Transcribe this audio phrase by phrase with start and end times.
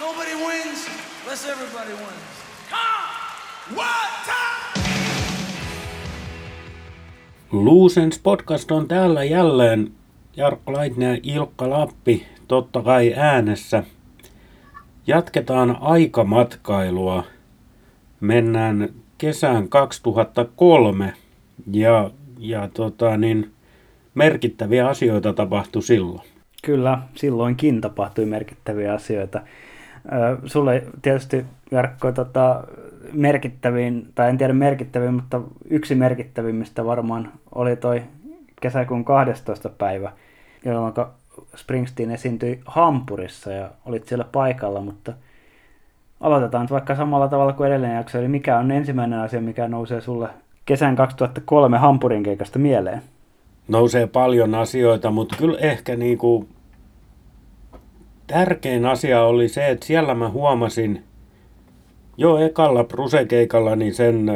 [0.00, 0.88] Nobody wins
[1.22, 2.34] unless everybody wins.
[2.70, 3.76] Come!
[3.76, 4.84] What time?
[7.52, 9.92] Luusens podcast on täällä jälleen.
[10.36, 13.84] Jarkko Laitinen ja Ilkka Lappi totta kai äänessä.
[15.06, 17.24] Jatketaan aikamatkailua.
[18.20, 18.88] Mennään
[19.18, 21.12] kesään 2003
[21.72, 23.52] ja, ja tota niin,
[24.14, 26.28] merkittäviä asioita tapahtui silloin.
[26.62, 29.40] Kyllä, silloinkin tapahtui merkittäviä asioita.
[30.44, 32.64] Sulle tietysti Jarkko tota,
[33.12, 35.40] merkittävin, tai en tiedä merkittävin, mutta
[35.70, 38.02] yksi merkittävimmistä varmaan oli toi
[38.60, 39.68] kesäkuun 12.
[39.68, 40.12] päivä,
[40.64, 40.94] jolloin
[41.56, 45.12] Springsteen esiintyi Hampurissa ja olit siellä paikalla, mutta
[46.20, 50.28] aloitetaan vaikka samalla tavalla kuin edellinen jakso, eli mikä on ensimmäinen asia, mikä nousee sulle
[50.66, 53.02] kesän 2003 Hampurin keikasta mieleen?
[53.68, 56.48] Nousee paljon asioita, mutta kyllä ehkä niin kuin
[58.26, 61.02] tärkein asia oli se, että siellä mä huomasin
[62.16, 64.30] jo ekalla Bruse-keikalla niin sen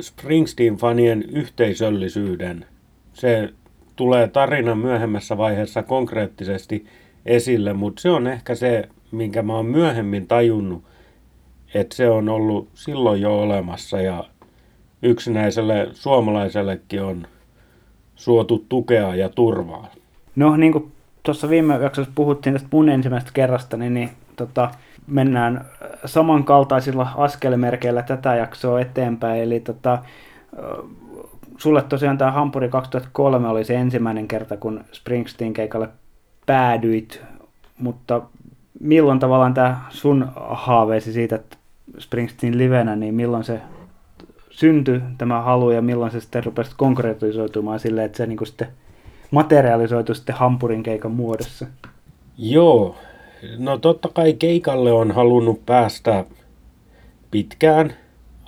[0.00, 2.66] Springsteen-fanien yhteisöllisyyden.
[3.12, 3.48] Se
[3.96, 6.86] tulee tarinan myöhemmässä vaiheessa konkreettisesti
[7.26, 10.84] esille, mutta se on ehkä se, minkä mä oon myöhemmin tajunnut,
[11.74, 14.24] että se on ollut silloin jo olemassa ja
[15.02, 17.26] yksinäiselle suomalaisellekin on
[18.14, 19.90] suotu tukea ja turvaa.
[20.36, 20.92] No niin kuin
[21.24, 24.70] tuossa viime jaksossa puhuttiin tästä mun ensimmäisestä kerrasta, niin, niin tota,
[25.06, 25.64] mennään
[26.04, 29.42] samankaltaisilla askelmerkeillä tätä jaksoa eteenpäin.
[29.42, 29.98] Eli tota,
[31.58, 35.88] sulle tosiaan tämä Hampuri 2003 oli se ensimmäinen kerta, kun Springsteen keikalle
[36.46, 37.22] päädyit,
[37.78, 38.22] mutta
[38.80, 41.56] milloin tavallaan tämä sun haaveesi siitä, että
[41.98, 43.60] Springsteen livenä, niin milloin se
[44.50, 48.68] syntyi tämä halu ja milloin se sitten rupesi konkretisoitumaan silleen, että se niin sitten
[49.34, 51.66] materialisoitu sitten Hampurin keikan muodossa?
[52.38, 52.96] Joo,
[53.58, 56.24] no totta kai keikalle on halunnut päästä
[57.30, 57.92] pitkään,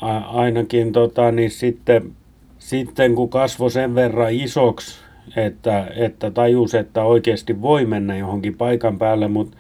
[0.01, 2.13] A- ainakin tota, niin sitten,
[2.59, 4.99] sitten kun kasvoi sen verran isoksi,
[5.37, 9.57] että, että tajus, että oikeasti voi mennä johonkin paikan päälle, mutta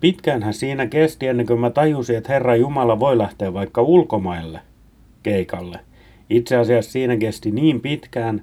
[0.00, 4.60] pitkäänhän siinä kesti ennen kuin mä tajusin, että Herra Jumala voi lähteä vaikka ulkomaille
[5.22, 5.80] keikalle.
[6.30, 8.42] Itse asiassa siinä kesti niin pitkään,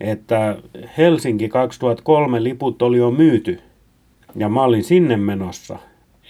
[0.00, 0.56] että
[0.98, 3.60] Helsinki 2003 liput oli jo myyty
[4.36, 5.78] ja mä olin sinne menossa.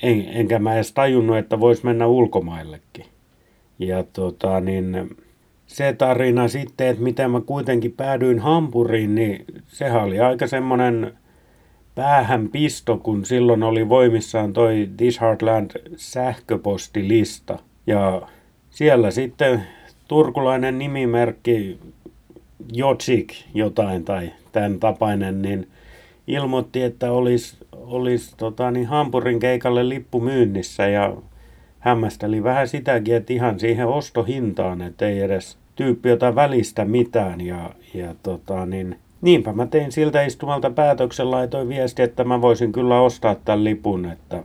[0.03, 3.05] En, enkä mä edes tajunnut, että vois mennä ulkomaillekin.
[3.79, 5.17] Ja tota, niin,
[5.67, 11.13] se tarina sitten, että miten mä kuitenkin päädyin Hampuriin, niin sehän oli aika semmoinen
[11.95, 17.59] päähän pisto, kun silloin oli voimissaan toi This Heartland sähköpostilista.
[17.87, 18.23] Ja
[18.71, 19.63] siellä sitten
[20.09, 21.79] turkulainen nimimerkki
[22.73, 25.69] Jotsik jotain tai tämän tapainen, niin
[26.27, 31.17] ilmoitti, että olisi, olisi tota, niin Hampurin keikalle lippu myynnissä ja
[31.79, 37.71] hämmästeli vähän sitäkin, että ihan siihen ostohintaan, että ei edes tyyppi jota välistä mitään ja,
[37.95, 43.01] ja tota, niin, niinpä mä tein siltä istumalta päätöksen, laitoin viesti, että mä voisin kyllä
[43.01, 44.43] ostaa tämän lipun, että,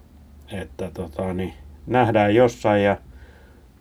[0.51, 1.53] että tota, niin,
[1.87, 2.97] nähdään jossain ja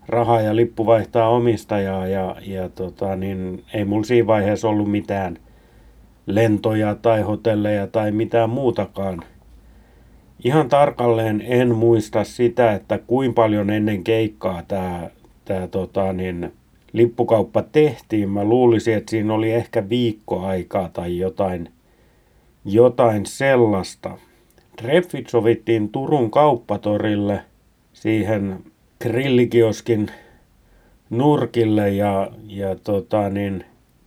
[0.08, 5.38] raha ja lippu vaihtaa omistajaa ja, ja tota, niin ei mulla siinä vaiheessa ollut mitään
[6.26, 9.22] lentoja tai hotelleja tai mitään muutakaan.
[10.44, 15.10] Ihan tarkalleen en muista sitä, että kuinka paljon ennen keikkaa tämä,
[15.44, 16.52] tämä tota, niin,
[16.92, 18.28] lippukauppa tehtiin.
[18.28, 21.68] Mä luulisin, että siinä oli ehkä viikko aikaa tai jotain,
[22.64, 24.18] jotain sellaista.
[24.76, 27.40] Treffit sovittiin Turun kauppatorille
[27.92, 28.71] siihen
[29.02, 30.10] grillikioskin
[31.10, 33.64] nurkille ja, ja tota, niin,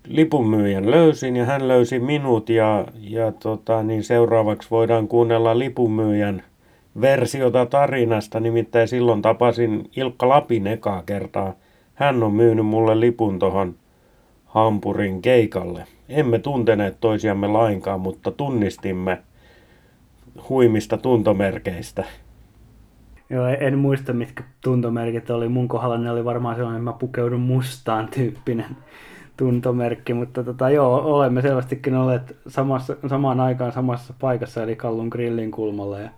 [0.08, 6.44] lipunmyyjän löysin ja hän löysi minut ja, ja tota, niin seuraavaksi voidaan kuunnella lipunmyyjän
[7.02, 8.40] versiota tarinasta.
[8.40, 11.54] Nimittäin silloin tapasin Ilkka Lapin ekaa kertaa.
[11.94, 13.76] Hän on myynyt mulle lipun tuohon
[14.46, 15.86] Hampurin keikalle.
[16.10, 19.18] Emme tunteneet toisiamme lainkaan, mutta tunnistimme
[20.50, 22.04] huimista tuntomerkeistä.
[23.30, 25.50] Joo, en muista mitkä tuntomerkit oli.
[25.50, 28.78] Mun kohdalla ne oli varmaan sellainen, että mä pukeudun mustaan tyyppinen
[29.38, 35.52] tuntomerkki, mutta tota, joo, olemme selvästikin olleet samassa, samaan aikaan samassa paikassa, eli Kallun grillin
[35.52, 36.10] kulmalla ja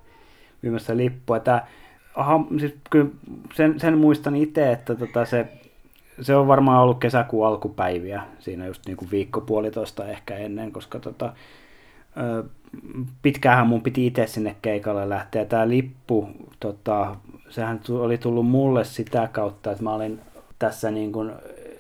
[0.62, 1.40] myymässä lippua.
[1.40, 1.68] Tää,
[2.16, 3.10] aha, siis kyllä
[3.54, 5.48] sen, sen muistan itse, että tota, se,
[6.22, 11.00] se on varmaan ollut kesäkuun alkupäiviä, siinä just niin kuin viikko puolitoista ehkä ennen, koska
[11.00, 11.34] tota,
[13.22, 15.46] pitkäänhän mun piti itse sinne keikalle lähteä.
[15.46, 16.30] Tämä lippu,
[16.60, 17.16] tota,
[17.50, 20.20] sehän oli tullut mulle sitä kautta, että mä olin
[20.60, 21.32] tässä niin kuin,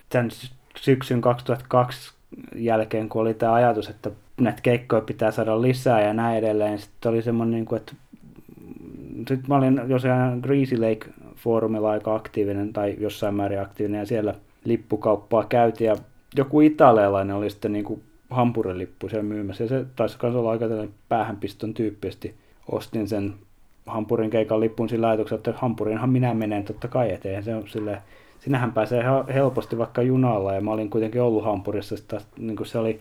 [0.09, 0.29] tämän
[0.77, 2.13] syksyn 2002
[2.55, 4.11] jälkeen, kun oli tämä ajatus, että
[4.41, 6.79] näitä keikkoja pitää saada lisää ja näin edelleen.
[6.79, 7.93] Sitten oli semmoinen, niin kuin, että
[9.17, 15.43] sitten mä olin jossain Greasy Lake-foorumilla aika aktiivinen tai jossain määrin aktiivinen ja siellä lippukauppaa
[15.43, 15.95] käytiin ja
[16.35, 20.65] joku italialainen oli sitten niin kuin hampurilippu siellä myymässä ja se taisi olla aika
[21.09, 22.35] päähänpiston tyyppisesti.
[22.71, 23.33] Ostin sen
[23.85, 27.43] Hampurin keikan lippuun sillä ajatuksella, että Hampurinhan minä menen totta kai eteen.
[27.43, 28.01] Se on sille,
[28.39, 29.03] sinähän pääsee
[29.33, 32.99] helposti vaikka junalla ja mä olin kuitenkin ollut Hampurissa, sitä, niin se oli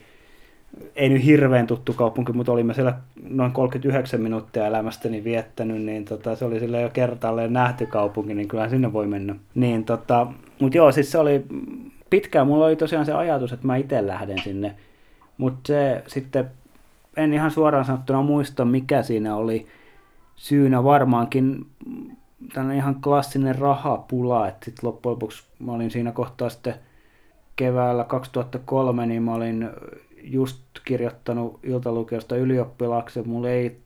[0.97, 2.95] ei nyt hirveän tuttu kaupunki, mutta olimme siellä
[3.29, 8.49] noin 39 minuuttia elämästäni viettänyt, niin tota, se oli sille jo kertaalleen nähty kaupunki, niin
[8.49, 9.35] kyllä sinne voi mennä.
[9.55, 10.27] Niin, tota,
[10.61, 11.45] mutta joo, siis se oli
[12.11, 14.75] pitkään, mulla oli tosiaan se ajatus, että mä itse lähden sinne,
[15.39, 16.51] mutta se sitten,
[17.17, 19.67] en ihan suoraan sanottuna muista, mikä siinä oli
[20.37, 20.85] syynä.
[20.85, 21.67] Varmaankin
[22.53, 26.75] tällainen ihan klassinen rahapula, että sitten loppujen lopuksi mä olin siinä kohtaa sitten
[27.57, 29.71] keväällä 2003, niin mä olin
[30.23, 33.77] just kirjoittanut iltalukiosta ylioppilaaksi, mulla ei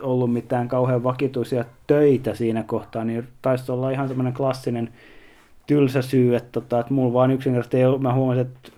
[0.00, 4.92] ollut mitään kauhean vakituisia töitä siinä kohtaa, niin taisi olla ihan semmoinen klassinen
[5.66, 8.70] tylsä syy, että, tota, että mulla vaan yksinkertaisesti ei ollut, mä huomasin, että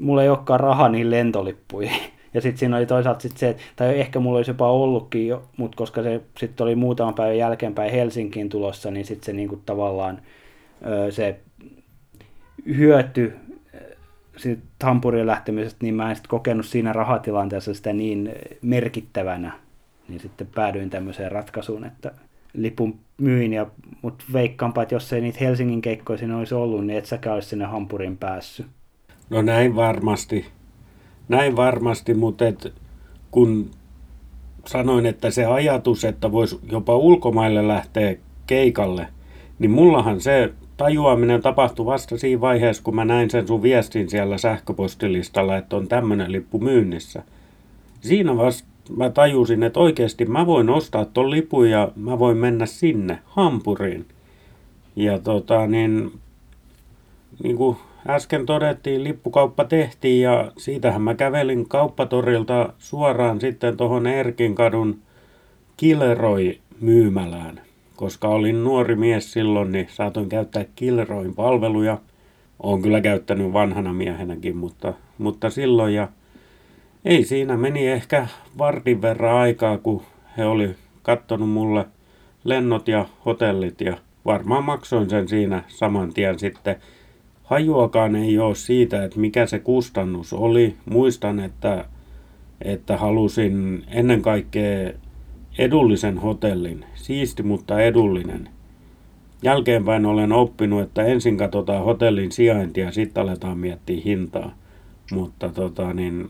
[0.00, 2.00] mulla ei olekaan rahaa niin lentolippuihin.
[2.34, 5.76] Ja sitten siinä oli toisaalta sit se, tai ehkä mulla olisi jopa ollutkin jo, mutta
[5.76, 10.22] koska se sitten oli muutaman päivän jälkeenpäin Helsinkiin tulossa, niin sitten se niinku tavallaan
[11.10, 11.40] se
[12.66, 13.36] hyöty
[14.36, 18.32] siitä Hampurin lähtemisestä, niin mä en sitten kokenut siinä rahatilanteessa sitä niin
[18.62, 19.52] merkittävänä,
[20.08, 22.12] niin sitten päädyin tämmöiseen ratkaisuun, että
[22.54, 23.66] lipun myin, ja,
[24.02, 27.48] mutta veikkaanpa, että jos ei niitä Helsingin keikkoja siinä olisi ollut, niin et säkään olisi
[27.48, 28.66] sinne Hampurin päässyt.
[29.30, 30.46] No näin varmasti.
[31.28, 32.74] Näin varmasti, mutta et,
[33.30, 33.70] kun
[34.66, 38.16] sanoin, että se ajatus, että voisi jopa ulkomaille lähteä
[38.46, 39.06] keikalle,
[39.58, 44.38] niin mullahan se tajuaminen tapahtui vasta siinä vaiheessa, kun mä näin sen sun viestin siellä
[44.38, 47.22] sähköpostilistalla, että on tämmöinen lippu myynnissä.
[48.00, 52.66] Siinä vasta mä tajusin, että oikeasti mä voin ostaa ton lipun ja mä voin mennä
[52.66, 54.06] sinne, Hampuriin.
[54.96, 56.12] Ja tota niin,
[57.42, 57.76] niin kuin
[58.08, 64.98] äsken todettiin, lippukauppa tehtiin ja siitähän mä kävelin kauppatorilta suoraan sitten tuohon Erkinkadun
[65.76, 67.60] Killeroi myymälään
[68.00, 71.98] koska olin nuori mies silloin, niin saatoin käyttää Killeroin palveluja.
[72.62, 76.08] Olen kyllä käyttänyt vanhana miehenäkin, mutta, mutta silloin ja
[77.04, 78.26] ei siinä meni ehkä
[78.58, 80.02] vartin verran aikaa, kun
[80.36, 81.86] he oli kattonut mulle
[82.44, 86.76] lennot ja hotellit ja varmaan maksoin sen siinä saman tien sitten.
[87.50, 90.76] Hajuakaan ei ole siitä, että mikä se kustannus oli.
[90.90, 91.84] Muistan, että,
[92.62, 94.92] että halusin ennen kaikkea
[95.58, 96.84] edullisen hotellin.
[96.94, 98.48] Siisti, mutta edullinen.
[99.42, 104.54] Jälkeenpäin olen oppinut, että ensin katsotaan hotellin sijaintia ja sitten aletaan miettiä hintaa.
[105.12, 106.28] Mutta tota, niin,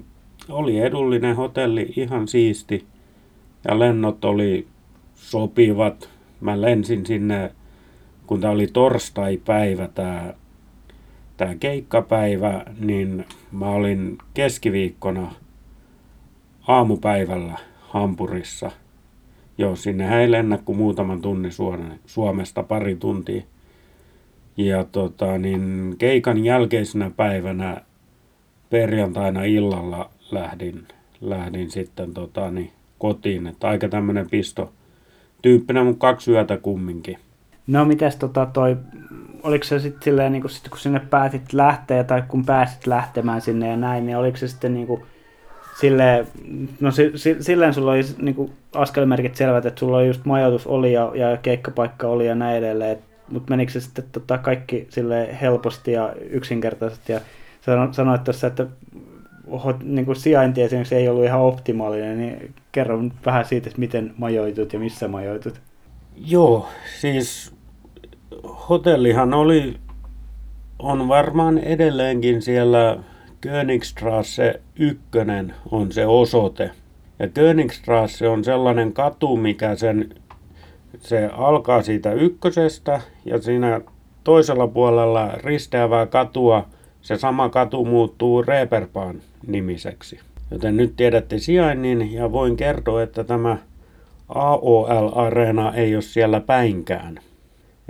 [0.48, 2.84] oli edullinen hotelli, ihan siisti.
[3.68, 4.66] Ja lennot oli
[5.14, 6.10] sopivat.
[6.40, 7.52] Mä lensin sinne,
[8.26, 10.34] kun tämä oli torstai-päivä, tämä
[11.40, 15.32] tämä keikkapäivä, niin mä olin keskiviikkona
[16.68, 18.70] aamupäivällä Hampurissa–
[19.60, 21.52] Joo, sinne ei lennä kuin muutaman tunnin
[22.06, 23.42] Suomesta pari tuntia.
[24.56, 27.80] Ja tota, niin keikan jälkeisenä päivänä
[28.70, 30.88] perjantaina illalla lähdin,
[31.20, 33.46] lähdin sitten tota, niin, kotiin.
[33.46, 34.72] Että aika tämmöinen pisto
[35.42, 37.18] tyyppinen, mutta kaksi yötä kumminkin.
[37.70, 38.76] No mitäs tota toi,
[39.42, 43.40] oliko se sitten silleen, niin kun, sit, kun sinne päätit lähteä tai kun pääsit lähtemään
[43.40, 45.02] sinne ja näin, niin oliko se sitten niin kuin,
[45.80, 46.26] silleen,
[46.80, 50.66] no si, si, silleen sulla oli niin kuin askelmerkit selvät, että sulla oli just majoitus
[50.66, 52.98] oli ja, ja keikkapaikka oli ja näin edelleen,
[53.28, 57.20] mutta menikö se sitten tota, kaikki sille helposti ja yksinkertaisesti ja
[57.92, 58.66] sanoit tuossa, että
[59.82, 64.72] niin kuin sijainti esimerkiksi ei ollut ihan optimaalinen, niin kerro vähän siitä, että miten majoitut
[64.72, 65.60] ja missä majoitut.
[66.16, 66.68] Joo,
[67.00, 67.59] siis
[68.68, 69.74] hotellihan oli,
[70.78, 72.98] on varmaan edelleenkin siellä
[73.40, 75.00] Königstrasse 1
[75.70, 76.70] on se osoite.
[77.18, 80.14] Ja Königstrasse on sellainen katu, mikä sen,
[80.98, 83.80] se alkaa siitä ykkösestä ja siinä
[84.24, 86.66] toisella puolella risteävää katua
[87.02, 90.20] se sama katu muuttuu Reeperbaan nimiseksi.
[90.50, 93.56] Joten nyt tiedätte sijainnin ja voin kertoa, että tämä
[94.28, 97.20] AOL-areena ei ole siellä päinkään.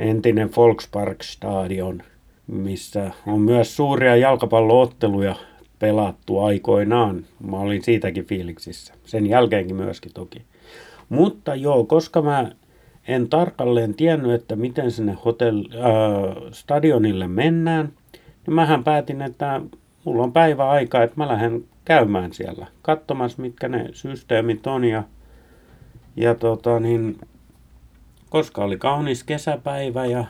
[0.01, 2.03] Entinen Volksparkstadion
[2.51, 5.35] missä on myös suuria jalkapallootteluja
[5.79, 7.25] pelattu aikoinaan.
[7.47, 8.95] Mä olin siitäkin fiiliksissä.
[9.05, 10.43] Sen jälkeenkin myöskin toki.
[11.09, 12.51] Mutta joo, koska mä
[13.09, 17.93] en tarkalleen tiennyt, että miten sinne hotel, äh, stadionille mennään,
[18.47, 19.61] niin mähän päätin, että
[20.05, 24.85] mulla on päivä aika, että mä lähden käymään siellä, katsomassa mitkä ne systeemit on.
[24.85, 25.03] Ja,
[26.17, 27.19] ja tota, niin,
[28.31, 30.25] koska oli kaunis kesäpäivä ja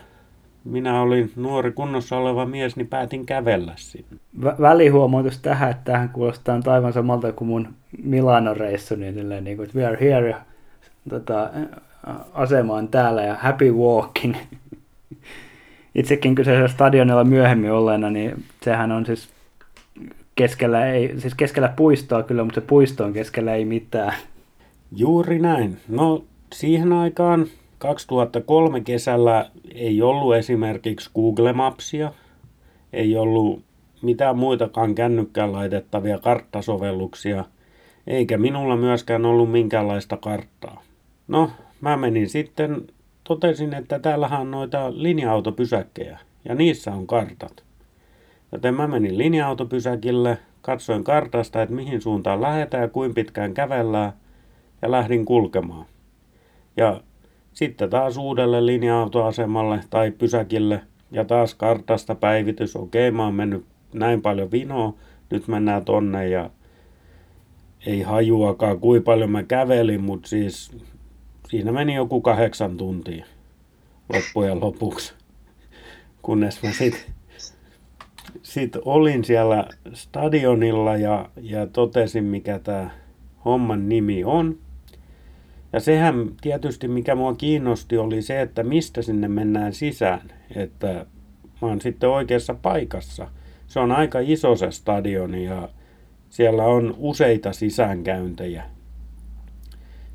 [0.63, 4.17] minä olin nuori kunnossa oleva mies, niin päätin kävellä sinne.
[4.41, 7.67] Vä- välihuomautus tähän, että tähän kuulostaa aivan samalta kuin mun
[8.03, 10.41] Milano-reissu, niin, niin kuin, we are here ja
[11.09, 11.49] tota,
[12.33, 14.35] asema on täällä ja happy walking.
[15.95, 19.29] Itsekin kyseisellä stadionilla myöhemmin olleena, niin sehän on siis
[20.35, 24.13] keskellä, ei, siis keskellä puistoa kyllä, mutta se puisto on keskellä ei mitään.
[24.95, 25.77] Juuri näin.
[25.87, 27.47] No siihen aikaan
[27.81, 32.13] 2003 kesällä ei ollut esimerkiksi Google Mapsia,
[32.93, 33.63] ei ollut
[34.01, 37.45] mitään muitakaan kännykkään laitettavia karttasovelluksia,
[38.07, 40.81] eikä minulla myöskään ollut minkäänlaista karttaa.
[41.27, 42.87] No, mä menin sitten,
[43.23, 47.63] totesin, että täällähän on noita linja-autopysäkkejä, ja niissä on kartat.
[48.51, 54.13] Joten mä menin linja-autopysäkille, katsoin kartasta, että mihin suuntaan lähdetään ja kuinka pitkään kävellään,
[54.81, 55.85] ja lähdin kulkemaan.
[56.77, 57.01] Ja
[57.53, 60.81] sitten taas uudelle linja-autoasemalle tai pysäkille
[61.11, 62.75] ja taas kartasta päivitys.
[62.75, 64.93] Okei, mä oon mennyt näin paljon vinoa,
[65.29, 66.49] nyt mennään tonne ja
[67.85, 70.71] ei hajuakaan kuinka paljon mä kävelin, mutta siis
[71.49, 73.25] siinä meni joku kahdeksan tuntia
[74.13, 75.13] loppujen lopuksi.
[76.21, 77.13] Kunnes mä sitten
[78.43, 82.89] sit olin siellä stadionilla ja, ja totesin, mikä tämä
[83.45, 84.57] homman nimi on.
[85.73, 90.21] Ja sehän tietysti, mikä mua kiinnosti, oli se, että mistä sinne mennään sisään.
[90.55, 91.05] Että
[91.61, 93.27] mä oon sitten oikeassa paikassa.
[93.67, 95.69] Se on aika iso se stadioni ja
[96.29, 98.63] siellä on useita sisäänkäyntejä.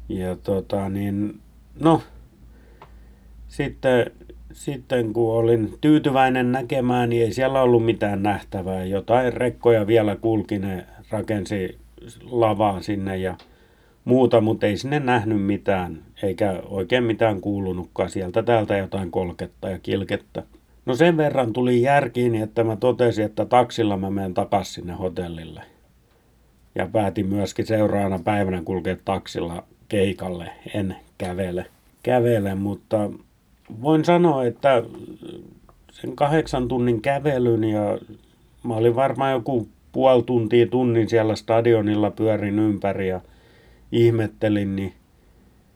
[0.09, 1.41] Ja tota niin,
[1.81, 2.03] no,
[3.49, 4.11] sitten,
[4.53, 8.85] sitten kun olin tyytyväinen näkemään, niin ei siellä ollut mitään nähtävää.
[8.85, 11.79] Jotain rekkoja vielä kulki, ne rakensi
[12.23, 13.37] lavaa sinne ja
[14.07, 19.79] muuta, mutta ei sinne nähnyt mitään, eikä oikein mitään kuulunutkaan sieltä täältä jotain kolketta ja
[19.79, 20.43] kilkettä.
[20.87, 25.63] No sen verran tuli järkiin, että mä totesin, että taksilla mä menen takaisin sinne hotellille.
[26.75, 31.67] Ja päätin myöskin seuraavana päivänä kulkea taksilla keikalle, en kävele.
[32.03, 33.11] kävele mutta
[33.83, 34.83] voin sanoa, että
[35.93, 37.99] sen kahdeksan tunnin kävelyn ja
[38.63, 43.21] mä olin varmaan joku puoli tuntia tunnin siellä stadionilla pyörin ympäri ja
[43.93, 44.95] ihmettelin, niin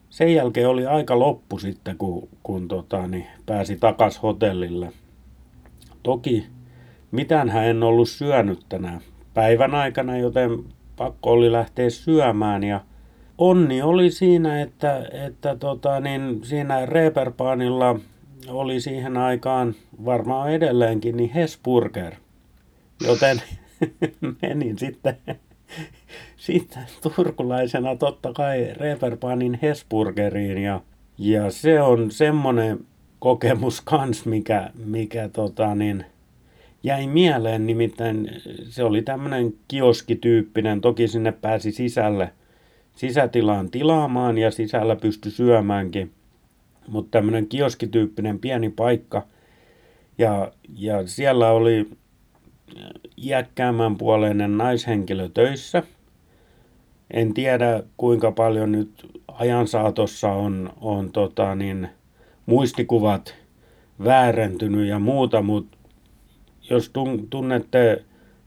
[0.09, 4.91] sen jälkeen oli aika loppu sitten, kun, kun tota, niin pääsi takas hotellille.
[6.03, 6.47] Toki
[7.11, 9.01] mitään en ollut syönyt tänä
[9.33, 10.63] päivän aikana, joten
[10.95, 12.81] pakko oli lähteä syömään ja
[13.37, 17.99] onni oli siinä, että, että tota, niin siinä Reeperpaanilla
[18.47, 19.75] oli siihen aikaan
[20.05, 22.13] varmaan edelleenkin niin Hesburger,
[23.07, 23.41] joten
[24.41, 25.17] menin sitten
[26.37, 26.83] sitten
[27.15, 30.81] turkulaisena totta kai Reeperpanin Hesburgeriin ja,
[31.17, 32.79] ja se on semmoinen
[33.19, 36.05] kokemus kans, mikä, mikä tota niin,
[36.83, 38.29] jäi mieleen, nimittäin
[38.69, 42.31] se oli tämmöinen kioskityyppinen, toki sinne pääsi sisälle,
[42.95, 46.11] sisätilaan tilaamaan ja sisällä pystyi syömäänkin,
[46.87, 49.27] mutta tämmöinen kioskityyppinen pieni paikka.
[50.17, 51.89] Ja, ja siellä oli
[53.17, 55.83] iäkkäämmän puoleinen naishenkilö töissä.
[57.13, 61.89] En tiedä kuinka paljon nyt ajan saatossa on, on tota niin,
[62.45, 63.35] muistikuvat
[64.03, 65.77] väärentynyt ja muuta, mutta
[66.69, 66.91] jos
[67.29, 68.03] tunnette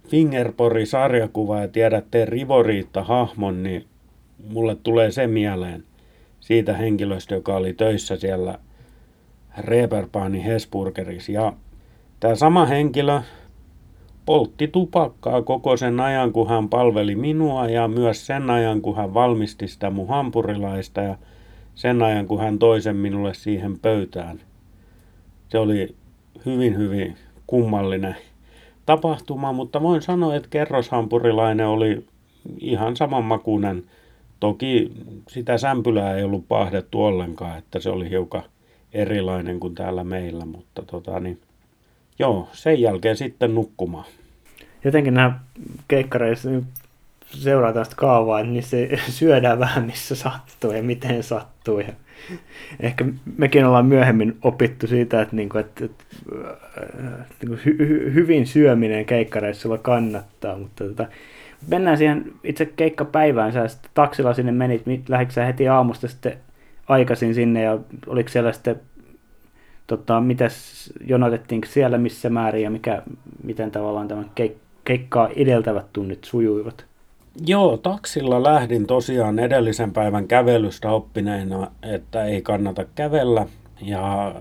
[0.09, 3.85] Fingerpori-sarjakuvaa ja tiedätte Rivoriitta-hahmon, niin
[4.49, 5.85] mulle tulee se mieleen
[6.40, 8.59] siitä henkilöstä, joka oli töissä siellä
[9.59, 11.33] Reeperbahnin Hesburgerissa.
[11.33, 11.52] Ja
[12.21, 13.21] tämä sama henkilö
[14.26, 19.14] poltti tupakkaa koko sen ajan, kun hän palveli minua ja myös sen ajan, kun hän
[19.14, 21.16] valmisti sitä mun hampurilaista ja
[21.75, 24.40] sen ajan, kun hän toi sen minulle siihen pöytään.
[25.49, 25.95] Se oli
[26.47, 27.16] hyvin, hyvin
[27.47, 28.16] kummallinen
[28.87, 32.04] tapahtuma, mutta voin sanoa, että kerroshampurilainen oli
[32.61, 33.85] ihan samanmakuinen.
[34.40, 34.93] Toki
[35.28, 38.43] sitä sämpylää ei ollut pahdettu ollenkaan, että se oli hiukan
[38.93, 41.40] erilainen kuin täällä meillä, mutta tota niin,
[42.18, 44.04] joo, sen jälkeen sitten nukkumaan.
[44.85, 45.40] Jotenkin nämä
[45.88, 46.49] keikkareissa
[47.26, 48.76] seurataan sitä kaavaa, että niissä
[49.09, 51.80] syödään vähän missä sattuu ja miten sattuu.
[51.80, 51.92] Ja
[52.80, 53.04] ehkä
[53.37, 56.04] mekin ollaan myöhemmin opittu siitä, että, niin kuin, että, että,
[57.21, 61.06] että niin hy, hy, hyvin syöminen keikkareissa kannattaa, mutta tota,
[61.68, 63.52] mennään siihen itse keikkapäivään.
[63.52, 66.37] Sä taksilla sinne menit, lähdikö heti aamusta sitten
[66.88, 68.80] aikaisin sinne ja oliko siellä sitten
[69.87, 73.03] tota, mitäs jonotettiinko siellä missä määrin ja mikä,
[73.43, 76.85] miten tavallaan tämä keik, keikkaa edeltävät tunnit sujuivat?
[77.47, 83.47] Joo, taksilla lähdin tosiaan edellisen päivän kävelystä oppineena, että ei kannata kävellä.
[83.83, 84.35] Ja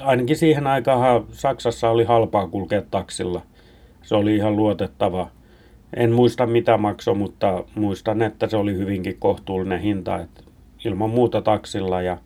[0.00, 3.42] ainakin siihen aikaan Saksassa oli halpaa kulkea taksilla.
[4.02, 5.28] Se oli ihan luotettava.
[5.96, 10.20] En muista mitä maksoi, mutta muistan, että se oli hyvinkin kohtuullinen hinta.
[10.20, 10.42] Että
[10.84, 12.02] ilman muuta taksilla.
[12.02, 12.18] Ja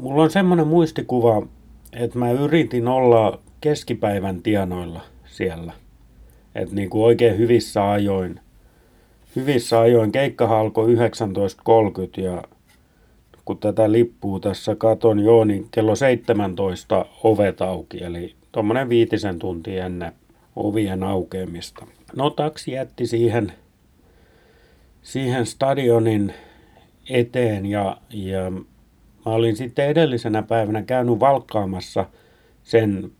[0.00, 1.46] mulla on semmoinen muistikuva,
[1.92, 5.72] että mä yritin olla keskipäivän tienoilla siellä.
[6.54, 8.40] Että niin kuin oikein hyvissä ajoin.
[9.36, 10.12] Hyvissä ajoin.
[10.12, 12.42] Keikka alkoi 19.30 ja
[13.44, 19.78] kun tätä lippuu tässä katon, joo, niin kello 17 ovet auki, eli tuommoinen viitisen tunti
[19.78, 20.12] ennen
[20.56, 21.86] ovien aukeamista.
[22.16, 23.52] No taksi jätti siihen,
[25.02, 26.34] siihen stadionin
[27.10, 28.52] eteen ja, ja
[29.28, 32.06] mä olin sitten edellisenä päivänä käynyt valkkaamassa
[32.62, 33.10] sen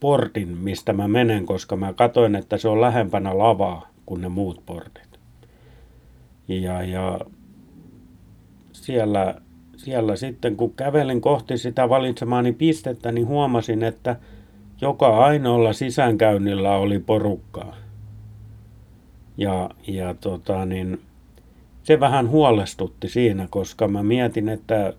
[0.00, 4.62] portin, mistä mä menen, koska mä katoin, että se on lähempänä lavaa kuin ne muut
[4.66, 5.20] portit.
[6.48, 7.20] Ja, ja
[8.72, 9.34] siellä,
[9.76, 14.16] siellä sitten, kun kävelin kohti sitä valitsemaani pistettä, niin huomasin, että
[14.80, 17.76] joka ainoalla sisäänkäynnillä oli porukkaa.
[19.36, 21.00] Ja, ja tota, niin,
[21.82, 24.92] se vähän huolestutti siinä, koska mä mietin, että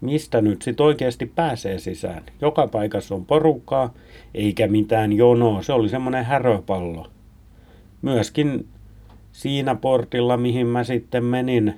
[0.00, 2.22] mistä nyt sit oikeasti pääsee sisään.
[2.40, 3.94] Joka paikassa on porukkaa,
[4.34, 5.62] eikä mitään jonoa.
[5.62, 7.06] Se oli semmoinen häröpallo.
[8.02, 8.68] Myöskin
[9.32, 11.74] siinä portilla, mihin mä sitten menin,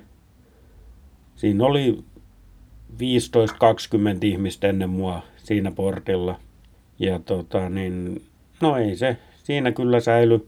[1.35, 2.03] siinä oli
[2.93, 2.97] 15-20
[4.21, 6.39] ihmistä ennen mua siinä portilla.
[6.99, 8.21] Ja tota niin,
[8.61, 10.47] no ei se, siinä kyllä säily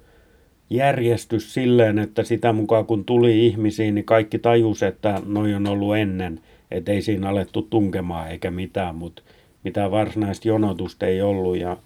[0.69, 5.97] järjestys silleen, että sitä mukaan kun tuli ihmisiin, niin kaikki tajus, että noi on ollut
[5.97, 6.41] ennen.
[6.73, 9.21] Että ei siinä alettu tunkemaan eikä mitään, mutta
[9.63, 11.57] mitään varsinaista jonotusta ei ollut.
[11.57, 11.77] Ja,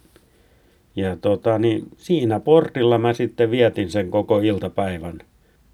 [0.95, 5.19] ja tota, niin siinä portilla mä sitten vietin sen koko iltapäivän.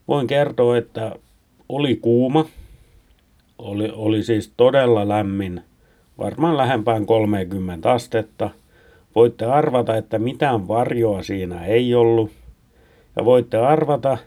[0.07, 1.15] Voin kertoa, että
[1.69, 2.45] oli kuuma,
[3.57, 5.61] oli, oli siis todella lämmin,
[6.17, 8.49] varmaan lähempään 30 astetta.
[9.15, 12.31] Voitte arvata, että mitään varjoa siinä ei ollut.
[13.15, 14.17] Ja voitte arvata,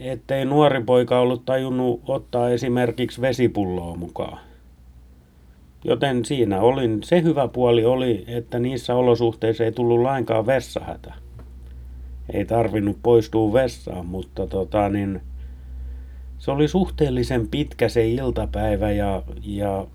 [0.00, 4.38] ettei nuori poika ollut tajunnut ottaa esimerkiksi vesipulloa mukaan.
[5.84, 11.14] Joten siinä olin, se hyvä puoli oli, että niissä olosuhteissa ei tullut lainkaan vessahätä.
[12.32, 15.20] Ei tarvinnut poistua vessaan, mutta tota niin,
[16.38, 19.86] se oli suhteellisen pitkä se iltapäivä ja, ja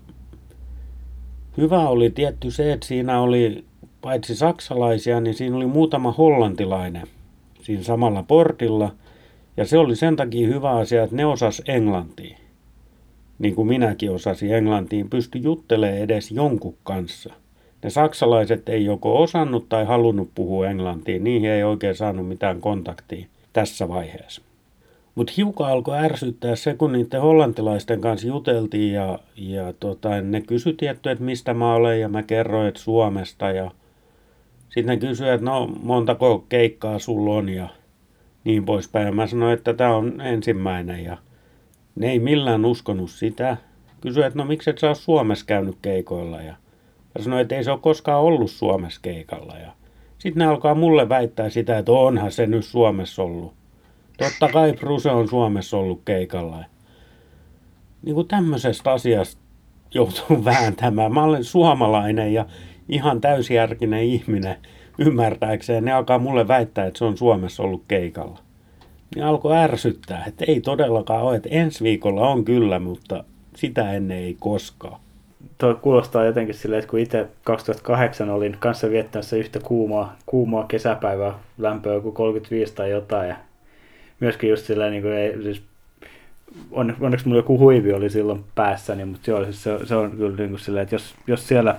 [1.56, 3.64] hyvä oli tietty se, että siinä oli
[4.00, 7.06] paitsi saksalaisia, niin siinä oli muutama hollantilainen
[7.62, 8.92] siinä samalla portilla.
[9.56, 12.38] Ja se oli sen takia hyvä asia, että ne osas englantia.
[13.38, 17.34] Niin kuin minäkin osasin englantiin, pysty juttelemaan edes jonkun kanssa.
[17.82, 23.26] Ne saksalaiset ei joko osannut tai halunnut puhua englantia, niihin ei oikein saanut mitään kontaktia
[23.52, 24.42] tässä vaiheessa.
[25.14, 30.72] Mutta hiukan alkoi ärsyttää se, kun niiden hollantilaisten kanssa juteltiin ja, ja tota, ne kysyi
[30.72, 33.70] tietty, että mistä mä olen ja mä kerroin, että Suomesta ja
[34.68, 37.68] sitten ne kysyi, että no montako keikkaa sulla on ja
[38.46, 39.06] niin poispäin.
[39.06, 41.16] Ja mä sanoin, että tämä on ensimmäinen ja
[41.94, 43.56] ne ei millään uskonut sitä.
[44.00, 46.52] Kysyi, että no miksi et sä ole Suomessa käynyt keikoilla ja
[47.14, 49.72] mä sanoin, että ei se ole koskaan ollut Suomessa keikalla ja
[50.18, 53.54] sitten ne alkaa mulle väittää sitä, että onhan se nyt Suomessa ollut.
[54.18, 56.64] Totta kai Bruse on Suomessa ollut keikalla.
[58.02, 59.40] Niin kuin tämmöisestä asiasta
[59.94, 61.14] joutuu vääntämään.
[61.14, 62.46] Mä olen suomalainen ja
[62.88, 64.56] ihan täysjärkinen ihminen
[64.98, 65.84] ymmärtääkseen.
[65.84, 68.38] Ne alkaa mulle väittää, että se on Suomessa ollut keikalla.
[69.14, 73.24] Niin alkoi ärsyttää, että ei todellakaan ole, että ensi viikolla on kyllä, mutta
[73.56, 75.00] sitä ennen ei koskaan.
[75.58, 81.34] Tuo kuulostaa jotenkin silleen, että kun itse 2008 olin kanssa viettämässä yhtä kuumaa, kuumaa kesäpäivää,
[81.58, 83.36] lämpöä kuin 35 tai jotain, ja
[84.20, 85.62] myöskin just silleen, niin kuin ei, siis
[86.70, 90.36] on, onneksi mulla joku huivi oli silloin päässäni, mutta joo, siis se, se on kyllä
[90.36, 91.76] niin kuin silleen, että jos, jos siellä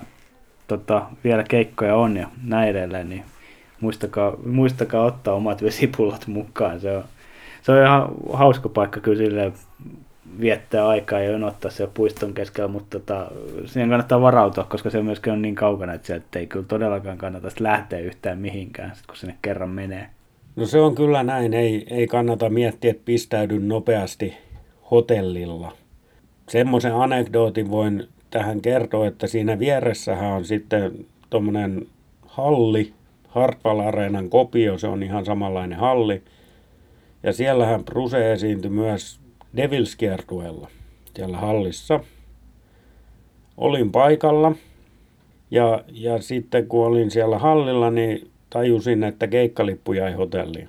[0.68, 3.24] tota, vielä keikkoja on ja näin edelleen, niin
[3.80, 6.80] muistakaa, muistakaa ottaa omat vesipullot mukaan.
[6.80, 7.04] Se on,
[7.62, 9.52] se on ihan hauska paikka kyllä silleen
[10.40, 13.30] viettää aikaa ja jonottaa siellä puiston keskellä, mutta tota,
[13.66, 17.48] siihen kannattaa varautua, koska se myöskin on niin kaukana, että sieltä ei kyllä todellakaan kannata
[17.60, 20.06] lähteä yhtään mihinkään, sit kun sinne kerran menee.
[20.56, 24.34] No se on kyllä näin, ei, ei kannata miettiä, että pistäydy nopeasti
[24.90, 25.72] hotellilla.
[26.48, 31.86] Semmoisen anekdootin voin tähän kertoa, että siinä vieressähän on sitten tuommoinen
[32.26, 32.92] halli,
[33.28, 36.22] Hartwall Areenan kopio, se on ihan samanlainen halli.
[37.22, 39.20] Ja siellähän Bruse esiintyi myös
[39.56, 40.68] Devils kiertueella
[41.14, 42.00] siellä hallissa.
[43.56, 44.52] Olin paikalla
[45.50, 50.68] ja, ja sitten kun olin siellä hallilla, niin tajusin, että keikkalippu jäi hotelliin.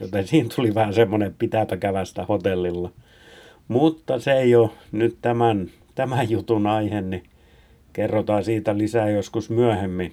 [0.00, 2.92] Joten siinä tuli vähän semmoinen pitääpä kävästä hotellilla.
[3.68, 7.22] Mutta se ei ole nyt tämän, tämän jutun aihe, niin
[7.92, 10.12] kerrotaan siitä lisää joskus myöhemmin.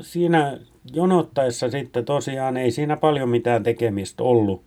[0.00, 0.58] Siinä
[0.92, 4.62] jonottaessa sitten tosiaan ei siinä paljon mitään tekemistä ollut,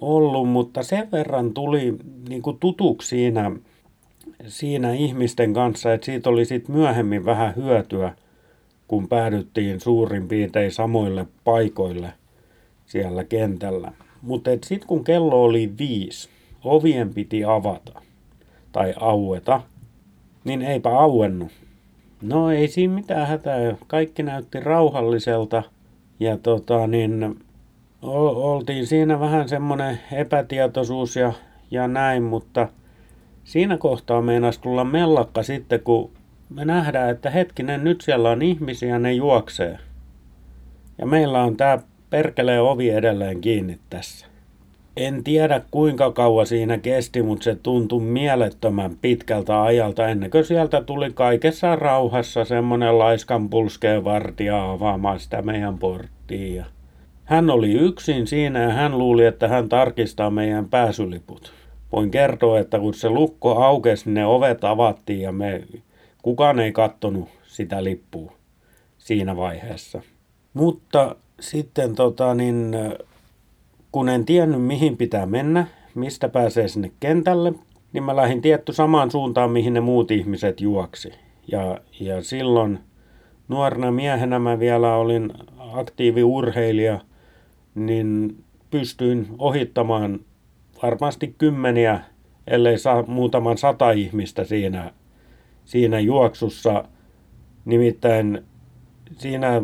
[0.00, 1.94] ollut mutta sen verran tuli
[2.28, 3.52] niin kuin tutuksi siinä,
[4.46, 8.12] siinä ihmisten kanssa, että siitä oli sitten myöhemmin vähän hyötyä,
[8.88, 12.12] kun päädyttiin suurin piirtein samoille paikoille
[12.86, 13.92] siellä kentällä.
[14.22, 16.28] Mutta sitten kun kello oli viisi,
[16.64, 18.05] ovien piti avata
[18.76, 19.60] tai aueta,
[20.44, 21.48] niin eipä auennut.
[22.22, 23.76] No ei siinä mitään hätää.
[23.86, 25.62] Kaikki näytti rauhalliselta
[26.20, 27.36] ja tota niin,
[28.02, 31.32] oltiin siinä vähän semmoinen epätietoisuus ja,
[31.70, 32.68] ja näin, mutta
[33.44, 36.10] siinä kohtaa meinasi tulla mellakka sitten, kun
[36.50, 39.78] me nähdään, että hetkinen, nyt siellä on ihmisiä, ne juoksee.
[40.98, 41.78] Ja meillä on tämä
[42.10, 44.26] perkelee ovi edelleen kiinni tässä.
[44.96, 50.82] En tiedä kuinka kauan siinä kesti, mutta se tuntui mielettömän pitkältä ajalta ennen kuin sieltä
[50.82, 56.64] tuli kaikessa rauhassa semmoinen laiskan pulskeen vartija avaamaan sitä meidän porttia.
[57.24, 61.52] Hän oli yksin siinä ja hän luuli, että hän tarkistaa meidän pääsyliput.
[61.92, 65.62] Voin kertoa, että kun se lukko aukesi, ne ovet avattiin ja me,
[66.22, 68.32] kukaan ei kattonut sitä lippua
[68.98, 70.02] siinä vaiheessa.
[70.54, 72.76] Mutta sitten tota, niin,
[73.96, 77.52] kun en tiennyt mihin pitää mennä, mistä pääsee sinne kentälle,
[77.92, 81.12] niin mä lähdin tietty samaan suuntaan, mihin ne muut ihmiset juoksi.
[81.52, 82.78] Ja, ja silloin
[83.48, 87.00] nuorena miehenä mä vielä olin aktiivi urheilija,
[87.74, 88.36] niin
[88.70, 90.20] pystyin ohittamaan
[90.82, 92.00] varmasti kymmeniä,
[92.46, 94.92] ellei saa muutaman sata ihmistä siinä,
[95.64, 96.84] siinä juoksussa.
[97.64, 98.44] Nimittäin
[99.18, 99.62] siinä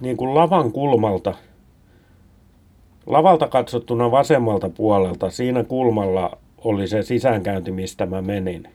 [0.00, 1.34] niin kuin lavan kulmalta,
[3.06, 8.68] lavalta katsottuna vasemmalta puolelta, siinä kulmalla oli se sisäänkäynti, mistä mä menin.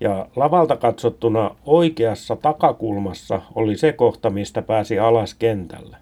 [0.00, 5.96] Ja lavalta katsottuna oikeassa takakulmassa oli se kohta, mistä pääsi alas kentälle.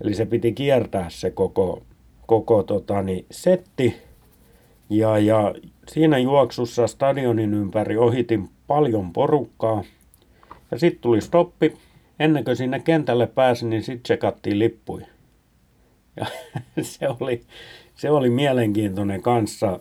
[0.00, 1.82] Eli se piti kiertää se koko,
[2.26, 3.96] koko totani, setti.
[4.90, 5.54] Ja, ja
[5.88, 9.84] siinä juoksussa stadionin ympäri ohitin paljon porukkaa.
[10.70, 11.76] Ja sitten tuli stoppi,
[12.18, 15.06] ennen kuin sinne kentälle pääsi, niin sitten tsekattiin lippuja.
[16.20, 16.26] Ja
[16.82, 17.40] se oli,
[17.94, 19.80] se oli mielenkiintoinen kanssa.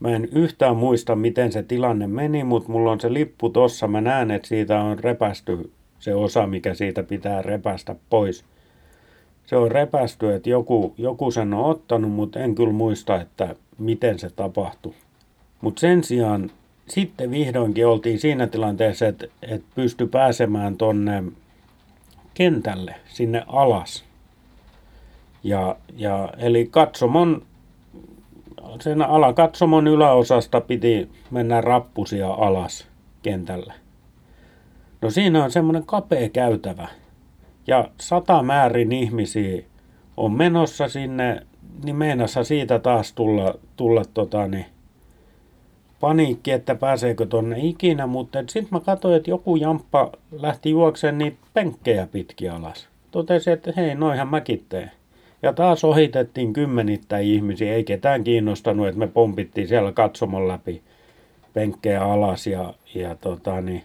[0.00, 3.88] Mä en yhtään muista, miten se tilanne meni, mutta mulla on se lippu tossa.
[3.88, 8.44] Mä näen, että siitä on repästy se osa, mikä siitä pitää repästä pois.
[9.46, 14.18] Se on repästy, että joku, joku sen on ottanut, mutta en kyllä muista, että miten
[14.18, 14.94] se tapahtui.
[15.60, 16.50] Mutta sen sijaan
[16.88, 21.24] sitten vihdoinkin oltiin siinä tilanteessa, että, että pysty pääsemään tonne
[22.34, 24.09] kentälle sinne alas.
[25.42, 27.42] Ja, ja eli katsomon,
[28.80, 32.88] sen alakatsomon yläosasta piti mennä rappusia alas
[33.22, 33.74] kentälle.
[35.02, 36.88] No siinä on semmoinen kapea käytävä.
[37.66, 39.62] Ja sata määrin ihmisiä
[40.16, 41.42] on menossa sinne,
[41.84, 44.66] niin meinassa siitä taas tulla, tulla tota, niin,
[46.00, 51.36] paniikki, että pääseekö tonne ikinä, mutta sitten mä katsoin, että joku jamppa lähti juokseen niitä
[51.54, 52.88] penkkejä pitkin alas.
[53.10, 54.90] Totesin, että hei, noihan mäkin teen.
[55.42, 60.82] Ja taas ohitettiin kymmenittäin ihmisiä, ei ketään kiinnostanut, että me pompittiin siellä katsomon läpi
[61.52, 63.82] penkkejä alas ja, ja tota, niin,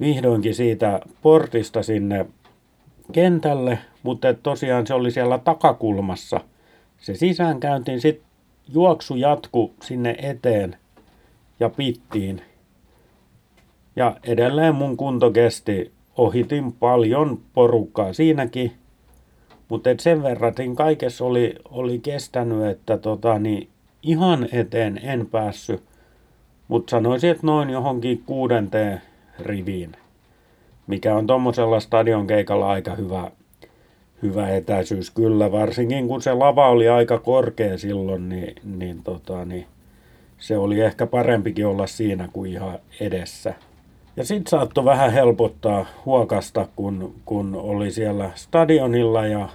[0.00, 2.26] vihdoinkin siitä portista sinne
[3.12, 6.40] kentälle, mutta tosiaan se oli siellä takakulmassa.
[6.98, 8.26] Se sisäänkäyntiin, sitten
[8.68, 10.76] juoksu jatku sinne eteen
[11.60, 12.42] ja pittiin.
[13.96, 15.92] Ja edelleen mun kunto kesti.
[16.16, 18.72] Ohitin paljon porukkaa siinäkin.
[19.68, 23.68] Mutta sen verran kaikessa oli, oli kestänyt, että tota, niin
[24.02, 25.82] ihan eteen en päässyt.
[26.68, 29.00] Mutta sanoisin, että noin johonkin kuudenteen
[29.40, 29.92] riviin,
[30.86, 33.30] mikä on tuommoisella stadionkeikalla aika hyvä,
[34.22, 39.66] hyvä etäisyys kyllä, varsinkin kun se lava oli aika korkea silloin, niin, niin, tota, niin
[40.38, 43.54] se oli ehkä parempikin olla siinä kuin ihan edessä.
[44.16, 49.48] Ja sitten saattoi vähän helpottaa huokasta, kun, kun oli siellä stadionilla ja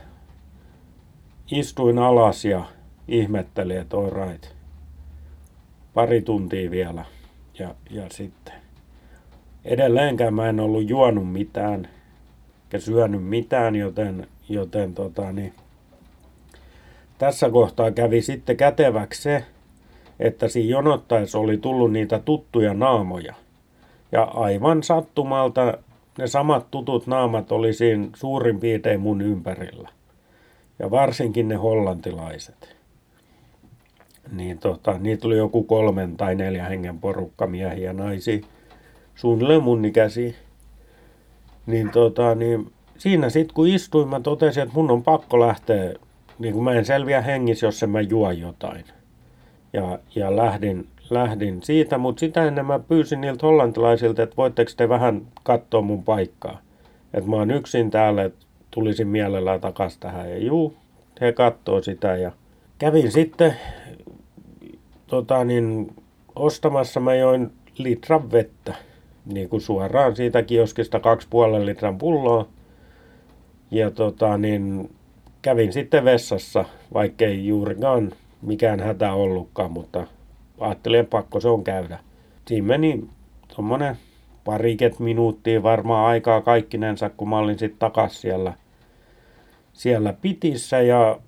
[1.52, 2.66] istuin alas ja
[3.08, 4.46] ihmettelin, että oi right.
[5.94, 7.06] Pari tuntia vielä.
[7.60, 8.54] Ja, ja sitten
[9.66, 11.88] edelleenkään mä en ollut juonut mitään
[12.74, 15.54] ja syönyt mitään, joten, joten tota, niin,
[17.18, 19.46] tässä kohtaa kävi sitten käteväksi se,
[20.20, 23.36] että siinä jonottaessa oli tullut niitä tuttuja naamoja.
[24.12, 25.78] Ja aivan sattumalta
[26.18, 29.90] ne samat tutut naamat oli siinä suurin piirtein mun ympärillä.
[30.80, 32.76] Ja varsinkin ne hollantilaiset.
[34.32, 38.40] Niin tota, niitä oli joku kolmen tai neljä hengen porukka miehiä naisia.
[39.16, 40.34] Suunnilleen mun ikäisiä.
[41.66, 45.94] Niin tota, niin siinä sitten kun istuin, mä totesin, että mun on pakko lähteä,
[46.40, 48.86] niin kun mä en selviä hengissä, jos en mä juo jotain.
[49.74, 54.90] Ja, ja lähdin, lähdin siitä, mutta sitä ennen mä pyysin niiltä hollantilaisilta, että voitteko te
[54.90, 56.62] vähän katsoa mun paikkaa.
[57.14, 60.30] Että mä oon yksin täällä, että tulisin mielellään takas tähän.
[60.30, 60.74] Ja juu,
[61.22, 62.32] he katsoo sitä ja
[62.80, 63.54] kävin sitten
[65.08, 65.94] tota, niin,
[66.36, 68.76] ostamassa, mä join litran vettä.
[69.34, 72.48] Niin kuin suoraan siitä kioskista kaksi puolen litran pulloa.
[73.72, 74.90] Ja tota, niin,
[75.42, 80.08] kävin sitten vessassa, vaikkei juurikaan mikään hätä ollutkaan, mutta
[80.60, 82.00] ajattelin, että pakko se on käydä.
[82.48, 83.04] Siinä meni
[83.56, 83.98] tuommoinen
[84.44, 88.54] pariket minuuttia varmaan aikaa kaikkinensa, kun mä olin sitten takas siellä,
[89.74, 91.20] siellä pitissä ja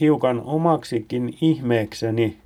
[0.00, 2.36] hiukan omaksikin ihmeekseni,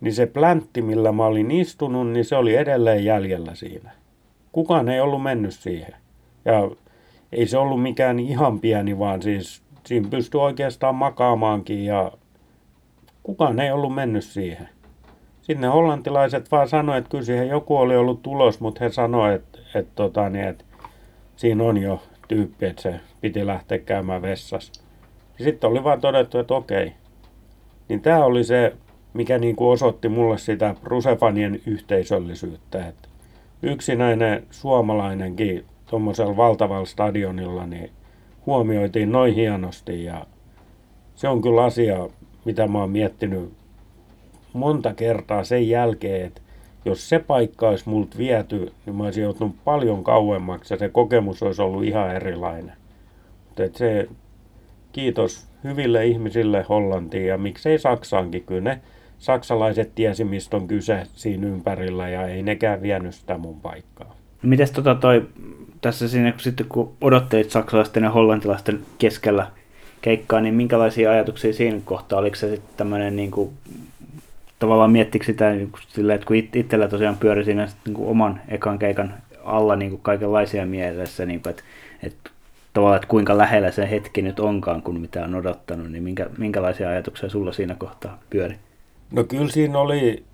[0.00, 3.90] niin se pläntti, millä mä olin istunut, niin se oli edelleen jäljellä siinä.
[4.52, 5.94] Kukaan ei ollut mennyt siihen.
[6.44, 6.70] Ja
[7.32, 12.12] ei se ollut mikään ihan pieni, vaan siis siinä pystyi oikeastaan makaamaankin ja
[13.22, 14.68] kukaan ei ollut mennyt siihen.
[15.48, 19.34] Sitten ne hollantilaiset vaan sanoivat, että kyllä siihen joku oli ollut tulos, mutta he sanoivat,
[19.34, 20.64] että, että, tota, niin, että
[21.36, 24.82] siinä on jo tyyppi, että se piti lähteä käymään vessassa.
[25.38, 26.92] Sitten oli vaan todettu, että okei.
[27.88, 28.76] Niin tämä oli se,
[29.14, 32.86] mikä niin kuin osoitti mulle sitä Rusefanien yhteisöllisyyttä.
[32.86, 33.08] Että
[33.62, 37.90] yksinäinen suomalainenkin tuommoisella valtavalla stadionilla niin
[38.46, 40.26] huomioitiin noin hienosti ja
[41.14, 42.08] se on kyllä asia,
[42.44, 43.57] mitä mä oon miettinyt
[44.52, 46.40] monta kertaa sen jälkeen, että
[46.84, 51.42] jos se paikka olisi multa viety, niin mä olisin joutunut paljon kauemmaksi ja se kokemus
[51.42, 52.72] olisi ollut ihan erilainen.
[53.46, 54.08] Mutta se,
[54.92, 58.80] kiitos hyville ihmisille Hollantiin ja miksei Saksaankin, kyllä ne
[59.18, 64.16] saksalaiset tiesi, mistä on kyse siinä ympärillä ja ei nekään vienyt sitä mun paikkaa.
[64.42, 65.28] Mites tota toi,
[65.80, 69.46] tässä siinä kun sitten kun odottelit saksalaisten ja hollantilaisten keskellä
[70.02, 72.18] keikkaa, niin minkälaisia ajatuksia siinä kohtaa?
[72.18, 73.50] Oliko se sitten tämmöinen niin kuin,
[74.58, 78.78] tavallaan miettikö sitä niin kuin, että kun itsellä tosiaan pyöri siinä niin kuin oman ekan
[78.78, 81.62] keikan alla niin kuin kaikenlaisia mielessä, niin kuin, että,
[82.02, 82.30] että
[82.72, 86.88] tavallaan, että kuinka lähellä se hetki nyt onkaan, kun mitä on odottanut, niin minkä, minkälaisia
[86.88, 88.54] ajatuksia sulla siinä kohtaa pyöri?
[89.12, 90.24] No kyllä siinä oli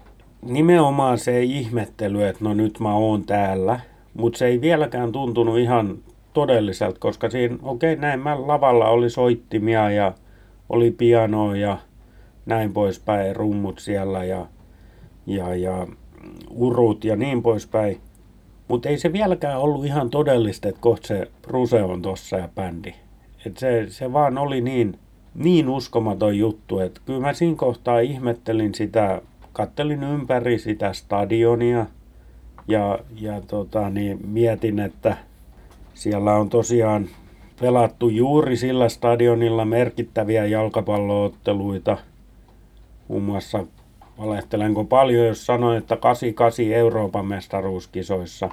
[0.43, 3.81] nimenomaan se ihmettely, että no nyt mä oon täällä,
[4.15, 5.99] mutta se ei vieläkään tuntunut ihan
[6.33, 10.13] todelliselta, koska siinä, okei okay, näin mä lavalla oli soittimia ja
[10.69, 11.79] oli piano ja
[12.47, 14.47] näin poispäin, rummut siellä ja,
[15.27, 15.87] ja, ja
[16.51, 18.01] urut ja niin poispäin.
[18.69, 22.95] Mutta ei se vieläkään ollut ihan todellista, että kohta se Ruse on tossa ja bändi.
[23.47, 24.99] Et se, se vaan oli niin,
[25.35, 31.87] niin uskomaton juttu, että kyllä mä siinä kohtaa ihmettelin sitä, kattelin ympäri sitä stadionia
[32.69, 35.17] ja, ja tota, niin mietin, että
[35.95, 37.09] siellä on tosiaan
[37.61, 41.97] pelattu juuri sillä stadionilla merkittäviä jalkapallootteluita.
[43.09, 43.67] Muun muassa
[44.19, 48.51] valehtelenko paljon, jos sanoin, että 88 Euroopan mestaruuskisoissa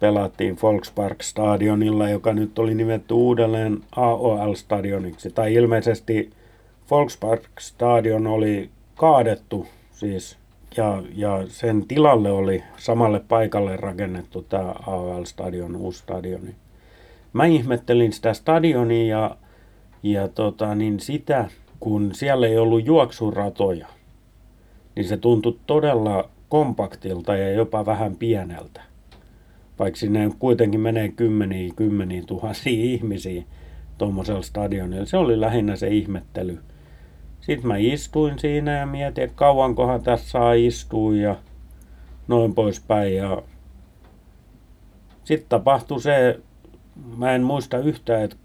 [0.00, 5.30] pelattiin Volkspark-stadionilla, joka nyt oli nimetty uudelleen AOL-stadioniksi.
[5.30, 6.30] Tai ilmeisesti
[6.90, 10.38] Volkspark-stadion oli kaadettu siis
[10.76, 16.54] ja, ja sen tilalle oli samalle paikalle rakennettu tämä AOL-stadion, uusi stadioni.
[17.32, 19.36] Mä ihmettelin sitä stadionia ja,
[20.02, 21.50] ja tota, niin sitä,
[21.80, 23.86] kun siellä ei ollut juoksuratoja,
[24.96, 28.80] niin se tuntui todella kompaktilta ja jopa vähän pieneltä.
[29.78, 33.42] Vaikka sinne kuitenkin menee kymmeniä, kymmeniä tuhansia ihmisiä
[33.98, 35.06] tuommoisella stadionilla.
[35.06, 36.58] Se oli lähinnä se ihmettely
[37.48, 41.36] sitten mä istuin siinä ja mietin, että kauankohan tässä saa istua ja
[42.28, 43.16] noin poispäin.
[43.16, 43.42] Ja
[45.24, 46.40] sitten tapahtui se,
[47.16, 48.36] mä en muista yhtään, että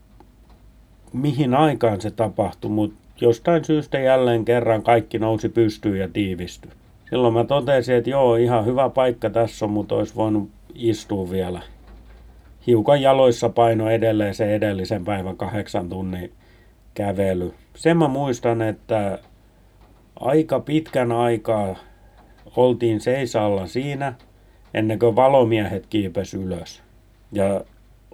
[1.14, 6.72] mihin aikaan se tapahtui, mutta jostain syystä jälleen kerran kaikki nousi pystyyn ja tiivistyi.
[7.10, 11.62] Silloin mä totesin, että joo, ihan hyvä paikka tässä on, mutta olisi voinut istua vielä.
[12.68, 16.32] Hiukan jaloissa paino edelleen se edellisen päivän kahdeksan tunnin
[16.94, 17.54] kävely.
[17.76, 19.20] Sen mä muistan, että
[20.20, 21.76] aika pitkän aikaa
[22.56, 24.14] oltiin seisalla siinä,
[24.74, 26.84] ennen kuin valomiehet kiipes ylös.
[27.32, 27.62] Ja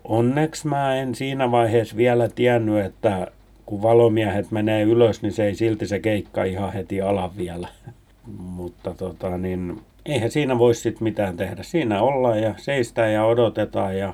[0.03, 3.27] onneksi mä en siinä vaiheessa vielä tiennyt, että
[3.69, 7.67] kun valomiehet menee ylös, niin se ei silti se keikka ihan heti ala vielä.
[8.55, 11.63] Mutta tota, niin, eihän siinä voi sitten mitään tehdä.
[11.63, 14.13] Siinä ollaan ja seistään ja odotetaan ja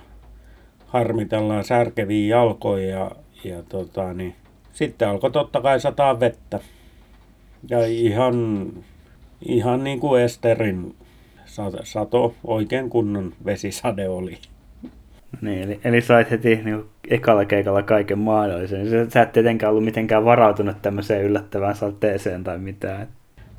[0.87, 3.11] harmitellaan särkeviä jalkoja ja,
[3.43, 4.35] ja tota, niin,
[4.73, 6.59] sitten alkoi totta kai sataa vettä.
[7.69, 8.67] Ja ihan,
[9.47, 10.95] ihan niin kuin Esterin
[11.83, 14.37] sato, oikein kunnon vesisade oli.
[15.41, 18.89] Niin, eli, eli sait heti niin ekalla keikalla kaiken mahdollisen.
[18.89, 23.07] Sä, sä et tietenkään ollut mitenkään varautunut tämmöiseen yllättävään sateeseen tai mitään.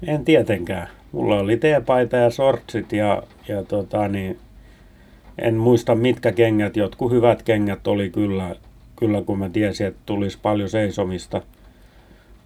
[0.06, 0.88] En tietenkään.
[1.12, 4.38] Mulla oli teepaita ja sortsit ja, ja tota, niin,
[5.38, 8.56] en muista mitkä kengät, jotkut hyvät kengät oli kyllä,
[8.96, 11.42] kyllä kun mä tiesin, että tulisi paljon seisomista.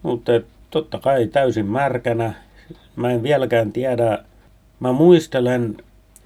[0.02, 0.32] Mutta
[0.70, 2.32] totta kai täysin märkänä.
[2.96, 4.18] Mä en vieläkään tiedä.
[4.80, 5.76] Mä muistelen,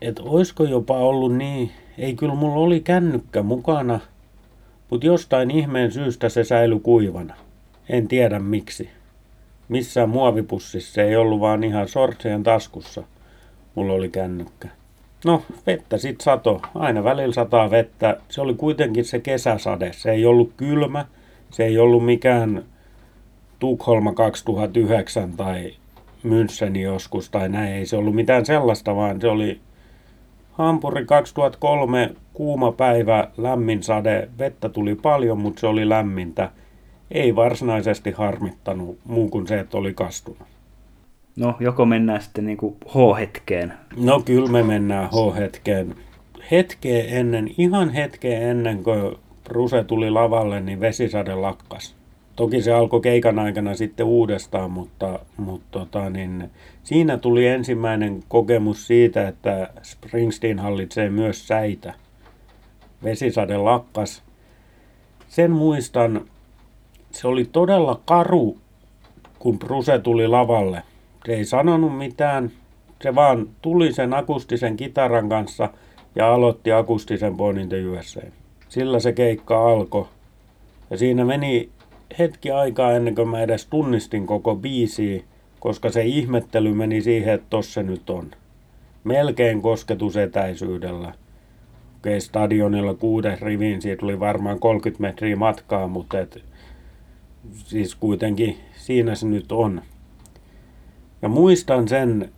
[0.03, 4.01] että olisiko jopa ollut niin, ei kyllä mulla oli kännykkä mukana,
[4.91, 7.35] mutta jostain ihmeen syystä se säilyi kuivana.
[7.89, 8.91] En tiedä miksi.
[9.69, 13.03] Missään muovipussissa ei ollut vaan ihan sortsien taskussa.
[13.75, 14.69] Mulla oli kännykkä.
[15.25, 16.63] No, vettä sit sato.
[16.75, 18.17] Aina välillä sataa vettä.
[18.29, 19.93] Se oli kuitenkin se kesäsade.
[19.93, 21.05] Se ei ollut kylmä.
[21.51, 22.65] Se ei ollut mikään
[23.59, 25.75] Tukholma 2009 tai
[26.25, 27.73] Müncheni joskus tai näin.
[27.73, 29.61] Ei se ollut mitään sellaista, vaan se oli
[30.55, 34.29] Hampuri 2003, kuuma päivä, lämmin sade.
[34.39, 36.51] Vettä tuli paljon, mutta se oli lämmintä.
[37.11, 40.49] Ei varsinaisesti harmittanut muu kuin se, että oli kastunut.
[41.37, 43.73] No, joko mennään sitten niin kuin H-hetkeen?
[43.97, 45.95] No, kyllä me mennään H-hetkeen.
[46.51, 49.17] Hetkeä ennen, ihan hetkeä ennen kuin
[49.49, 51.97] Ruse tuli lavalle, niin vesisade lakkas.
[52.37, 56.51] Toki se alkoi keikan aikana sitten uudestaan, mutta, mutta tota, niin,
[56.83, 61.95] siinä tuli ensimmäinen kokemus siitä, että Springsteen hallitsee myös säitä.
[63.05, 64.23] Vesisade lakkas.
[65.29, 66.25] Sen muistan,
[67.11, 68.57] se oli todella karu,
[69.39, 70.83] kun Bruse tuli lavalle.
[71.27, 72.51] Se ei sanonut mitään,
[73.03, 75.69] se vaan tuli sen akustisen kitaran kanssa
[76.15, 78.21] ja aloitti akustisen Born the USA.
[78.69, 80.07] Sillä se keikka alkoi.
[80.91, 81.69] Ja siinä meni
[82.19, 85.23] hetki aikaa ennen kuin mä edes tunnistin koko biisiä,
[85.61, 88.31] koska se ihmettely meni siihen, että tossa nyt on.
[89.05, 91.15] Melkein kosketusetäisyydellä.
[91.97, 96.45] Okei, stadionilla kuuden riviin, siitä oli varmaan 30 metriä matkaa, mutta et,
[97.53, 99.83] siis kuitenkin siinä se nyt on.
[101.23, 102.33] Ja muistan sen,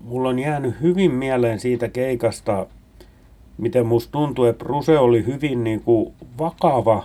[0.00, 2.66] mulla on jäänyt hyvin mieleen siitä keikasta,
[3.58, 7.04] miten musta tuntui, että Bruse oli hyvin niin kuin vakava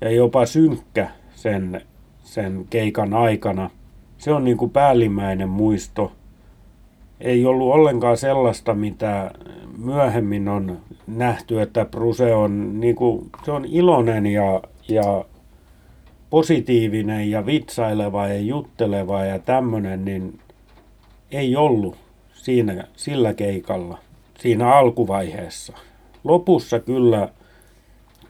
[0.00, 1.80] ja jopa synkkä sen,
[2.22, 3.70] sen keikan aikana.
[4.18, 6.12] Se on niin kuin päällimmäinen muisto.
[7.20, 9.30] Ei ollut ollenkaan sellaista, mitä
[9.78, 15.24] myöhemmin on nähty, että Bruse on, niin kuin, se on iloinen ja, ja
[16.30, 20.38] positiivinen ja vitsaileva ja jutteleva ja tämmöinen, niin
[21.30, 21.96] ei ollut
[22.32, 23.98] siinä, sillä keikalla,
[24.38, 25.72] siinä alkuvaiheessa.
[26.24, 27.28] Lopussa kyllä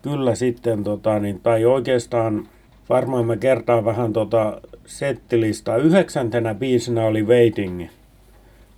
[0.02, 2.48] kyllä sitten, tota, niin, tai oikeastaan
[2.88, 5.76] varmaan mä kertaan vähän tota settilistaa.
[5.76, 7.86] Yhdeksäntenä biisinä oli Waiting,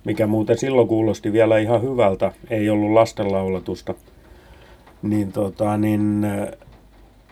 [0.05, 3.93] mikä muuten silloin kuulosti vielä ihan hyvältä, ei ollut lastenlaulatusta.
[5.01, 6.27] Niin, tota, niin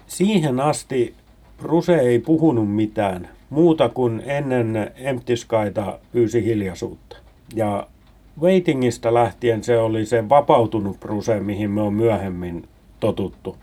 [0.08, 1.14] siihen asti
[1.62, 7.18] Ruse ei puhunut mitään muuta kuin ennen Empty Skyta pyysi hiljaisuutta.
[7.56, 7.88] Ja
[8.42, 12.68] Waitingista lähtien se oli se vapautunut Bruse, mihin me on myöhemmin
[13.00, 13.58] totuttu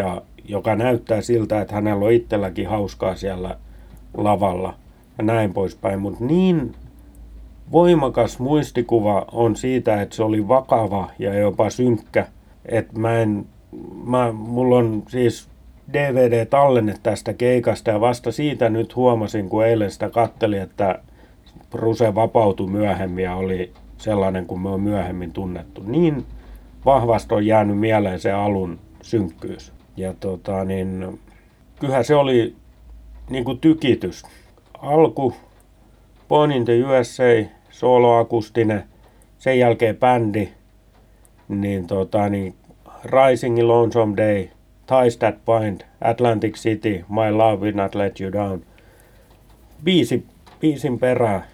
[0.00, 3.56] ja joka näyttää siltä, että hänellä on itselläkin hauskaa siellä
[4.16, 4.74] lavalla
[5.18, 6.00] ja näin poispäin.
[6.00, 6.74] Mutta niin
[7.72, 12.26] voimakas muistikuva on siitä, että se oli vakava ja jopa synkkä,
[12.66, 13.46] että mä en,
[14.04, 15.48] mä, mulla on siis
[15.92, 20.98] DVD-tallenne tästä keikasta ja vasta siitä nyt huomasin, kun eilen sitä katteli, että
[21.70, 25.82] Bruse vapautui myöhemmin ja oli sellainen kuin me on myöhemmin tunnettu.
[25.86, 26.24] Niin
[26.84, 29.79] vahvasti on jäänyt mieleen se alun synkkyys.
[30.00, 31.20] Ja tota, niin,
[31.80, 32.54] kyllähän se oli
[33.30, 34.22] niin kuin tykitys.
[34.78, 35.34] Alku,
[36.28, 38.84] Born in the USA, soloakustinen,
[39.38, 40.48] sen jälkeen bändi,
[41.48, 42.54] niin, tota, niin
[43.04, 44.48] Rising Lonesome Day,
[44.86, 48.60] Ties That Bind, Atlantic City, My Love Will Not Let You Down.
[49.84, 50.26] Biisi,
[50.60, 51.44] biisin perään.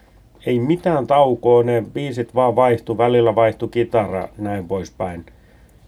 [0.46, 5.26] Ei mitään taukoa, ne biisit vaan vaihtu, välillä vaihtu kitara, näin poispäin.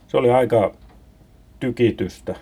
[0.07, 0.73] Se oli aika
[1.61, 2.35] tykitystä.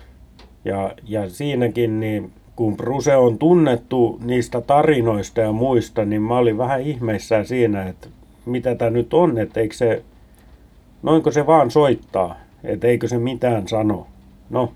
[0.65, 6.59] Ja, ja siinäkin, niin kun Bruse on tunnettu niistä tarinoista ja muista, niin mä olin
[6.59, 8.09] vähän ihmeissään siinä, että
[8.47, 10.03] mitä tämä nyt on, että eikö se,
[11.03, 14.07] noinko se vaan soittaa, että eikö se mitään sano.
[14.51, 14.73] No,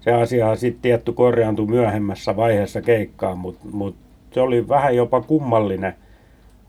[0.00, 3.94] se asia sitten tietty korjaantui myöhemmässä vaiheessa keikkaa, mutta mut
[4.32, 5.94] se oli vähän jopa kummallinen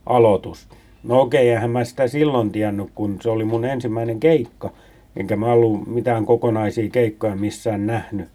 [0.05, 0.67] aloitus.
[1.03, 4.71] No okei, eihän mä sitä silloin tiennyt, kun se oli mun ensimmäinen keikka,
[5.17, 8.29] enkä mä ollut mitään kokonaisia keikkoja missään nähnyt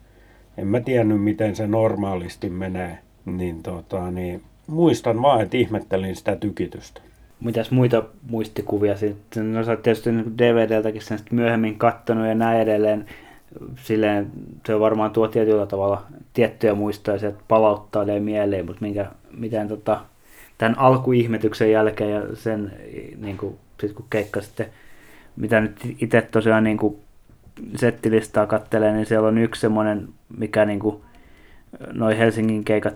[0.59, 2.99] en mä tiennyt, miten se normaalisti menee.
[3.25, 7.01] Niin, tota, niin muistan vaan, että ihmettelin sitä tykitystä.
[7.41, 9.53] Mitäs muita muistikuvia sitten?
[9.53, 13.07] No sä oot tietysti DVDltäkin sen myöhemmin kattonut ja näin edelleen.
[13.77, 14.31] Silleen
[14.67, 16.03] se varmaan tuo tietyllä tavalla
[16.33, 20.01] tiettyjä muistoja, se palauttaa mieleen, mutta minkä, miten tota,
[20.59, 22.73] tämän alkuihmetyksen jälkeen ja sen,
[23.21, 24.67] niin kuin, sit kun keikka sitten,
[25.37, 26.97] mitä nyt itse tosiaan niin kuin
[27.77, 30.09] settilistaa kattelee, niin siellä on yksi semmoinen,
[30.39, 30.97] mikä niin kuin,
[31.93, 32.95] noi Helsingin keikat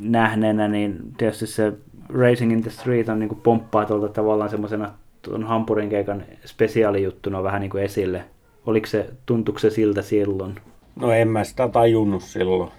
[0.00, 1.72] nähneenä, niin tietysti se
[2.08, 4.92] Racing in the Street on niin kuin pomppaa tuolta tavallaan semmoisena
[5.22, 8.24] tuon Hampurin keikan spesiaalijuttuna vähän niin kuin esille.
[8.66, 10.54] Oliko se, tuntuuko se siltä silloin?
[10.96, 12.70] No en mä sitä tajunnut silloin.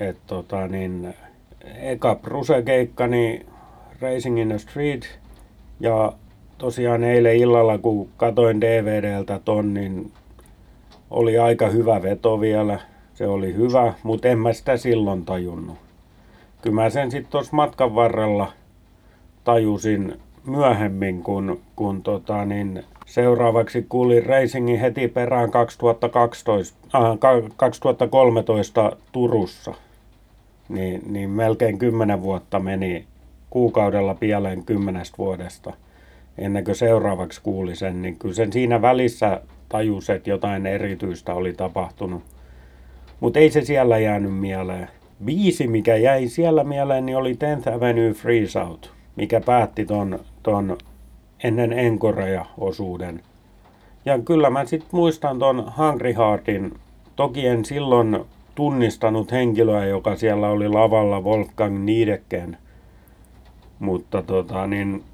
[0.00, 1.14] Et tota niin,
[1.80, 3.46] eka Bruse-keikka, niin
[4.00, 5.18] Racing in the Street.
[5.80, 6.12] Ja
[6.62, 10.12] tosiaan eilen illalla, kun katoin DVDltä ton, niin
[11.10, 12.80] oli aika hyvä veto vielä.
[13.14, 15.76] Se oli hyvä, mutta en mä sitä silloin tajunnut.
[16.62, 18.52] Kyllä mä sen sitten tuossa matkan varrella
[19.44, 20.14] tajusin
[20.46, 27.18] myöhemmin, kun, kun tota, niin seuraavaksi kuulin Racingin heti perään 2012, äh,
[27.56, 29.74] 2013 Turussa.
[30.68, 33.04] Niin, niin melkein kymmenen vuotta meni
[33.50, 35.72] kuukaudella pieleen kymmenestä vuodesta
[36.38, 41.52] ennen kuin seuraavaksi kuuli sen, niin kyllä sen siinä välissä tajus, että jotain erityistä oli
[41.52, 42.22] tapahtunut.
[43.20, 44.88] Mutta ei se siellä jäänyt mieleen.
[45.24, 50.78] Biisi, mikä jäi siellä mieleen, niin oli 10th Avenue Freeze Out, mikä päätti ton, ton
[51.44, 53.20] ennen Enkorea-osuuden.
[54.04, 56.74] Ja kyllä mä sitten muistan ton Hungry Heartin.
[57.16, 58.24] Toki en silloin
[58.54, 62.56] tunnistanut henkilöä, joka siellä oli lavalla Wolfgang Niedecken.
[63.78, 65.04] Mutta tota, niin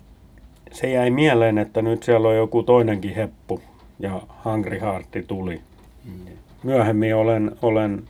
[0.72, 3.60] se jäi mieleen, että nyt siellä on joku toinenkin heppu
[3.98, 5.60] ja Hungry Heartti tuli.
[6.62, 8.02] Myöhemmin olen, olen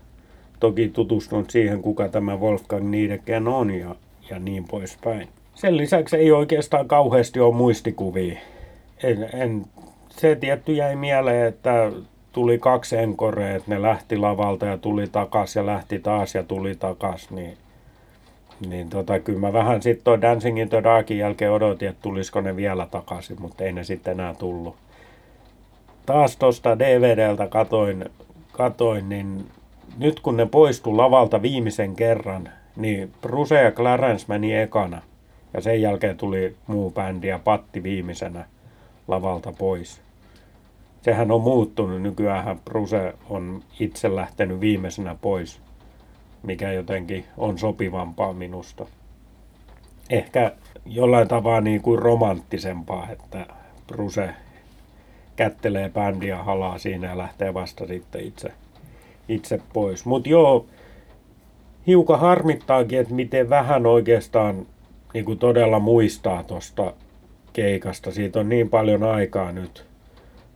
[0.61, 3.95] toki tutustunut siihen, kuka tämä Wolfgang Niedecken on ja,
[4.31, 5.29] ja niin poispäin.
[5.55, 8.39] Sen lisäksi ei oikeastaan kauheasti ole muistikuvia.
[9.03, 9.65] En, en,
[10.11, 11.93] se tietty jäi mieleen, että
[12.33, 16.75] tuli kaksi enkorea, että ne lähti lavalta ja tuli takas ja lähti taas ja tuli
[16.75, 17.57] takas, niin,
[18.67, 22.41] niin tota, kyllä mä vähän sitten toi Dancing in the Darkin jälkeen odotin, että tulisiko
[22.41, 24.77] ne vielä takaisin, mutta ei ne sitten enää tullut.
[26.07, 28.05] Taas tuosta DVDltä katoin,
[28.53, 29.47] katoin, niin
[29.99, 35.03] nyt kun ne poistu lavalta viimeisen kerran, niin Bruce ja Clarence meni ekana.
[35.55, 38.45] Ja sen jälkeen tuli muu bändi ja Patti viimeisenä
[39.09, 40.01] lavalta pois.
[41.03, 42.03] Sehän on muuttunut.
[42.03, 45.61] Nykyään Bruce on itse lähtenyt viimeisenä pois,
[46.43, 48.87] mikä jotenkin on sopivampaa minusta.
[50.11, 50.53] Ehkä
[50.87, 53.47] jollain tavalla niin kuin romanttisempaa, että
[53.87, 54.31] Bruce
[55.37, 58.53] kättelee bändiä halaa siinä ja lähtee vasta sitten itse,
[59.29, 60.05] itse pois.
[60.05, 60.67] Mutta joo,
[61.87, 64.67] hiukan harmittaakin, että miten vähän oikeastaan
[65.15, 66.93] niin kuin todella muistaa tuosta
[67.53, 68.11] keikasta.
[68.11, 69.85] Siitä on niin paljon aikaa nyt.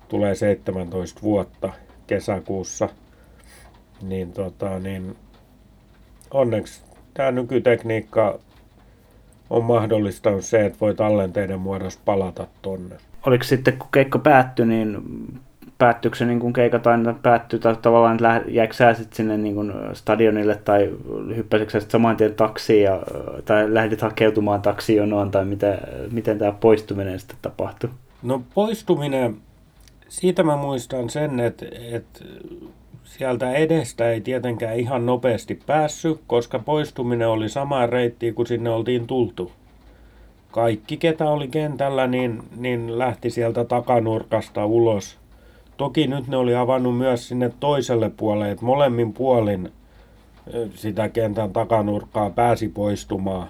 [0.09, 1.72] Tulee 17 vuotta
[2.07, 2.89] kesäkuussa.
[4.03, 5.16] Niin, tota, niin
[6.35, 6.83] onneksi
[7.14, 8.39] tämä nykytekniikka
[9.51, 12.97] on mahdollistanut se, että voi tallenteiden muodossa palata tonne.
[13.26, 15.03] Oliko sitten, kun keikka päättyi, niin
[15.78, 19.55] päättyykö se niin kuin keikat aina päättyy, tai tavallaan, että jäikö sä sitten sinne niin
[19.55, 20.91] kuin stadionille, tai
[21.37, 23.03] hyppäsitkö sä saman tien taksiin, ja,
[23.45, 25.78] tai lähdit hakeutumaan taksijonoon, tai miten,
[26.12, 27.91] miten tämä poistuminen sitten tapahtui?
[28.22, 29.37] No poistuminen,
[30.09, 32.24] siitä mä muistan sen, että, että
[33.19, 39.07] sieltä edestä ei tietenkään ihan nopeasti päässyt, koska poistuminen oli sama reitti kuin sinne oltiin
[39.07, 39.53] tultu.
[40.51, 45.17] Kaikki, ketä oli kentällä, niin, niin lähti sieltä takanurkasta ulos–
[45.77, 49.73] Toki nyt ne oli avannut myös sinne toiselle puolelle, että molemmin puolin
[50.75, 53.49] sitä kentän takanurkkaa pääsi poistumaan.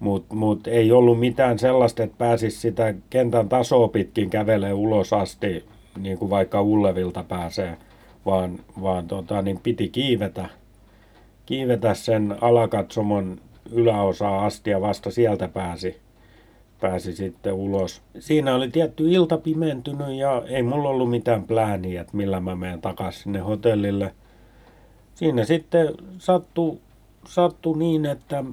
[0.00, 5.64] Mutta mut ei ollut mitään sellaista, että pääsisi sitä kentän tasoa pitkin kävelee ulos asti,
[5.98, 7.76] niin kuin vaikka Ullevilta pääsee,
[8.26, 10.48] vaan, vaan tota, niin piti kiivetä,
[11.46, 13.40] kiivetä sen alakatsomon
[13.72, 16.06] yläosaa asti ja vasta sieltä pääsi
[16.80, 18.02] pääsi sitten ulos.
[18.18, 22.80] Siinä oli tietty ilta pimentynyt ja ei mulla ollut mitään plääniä, että millä mä menen
[22.80, 24.14] takaisin sinne hotellille.
[25.14, 26.78] Siinä sitten sattui,
[27.28, 28.44] sattui niin, että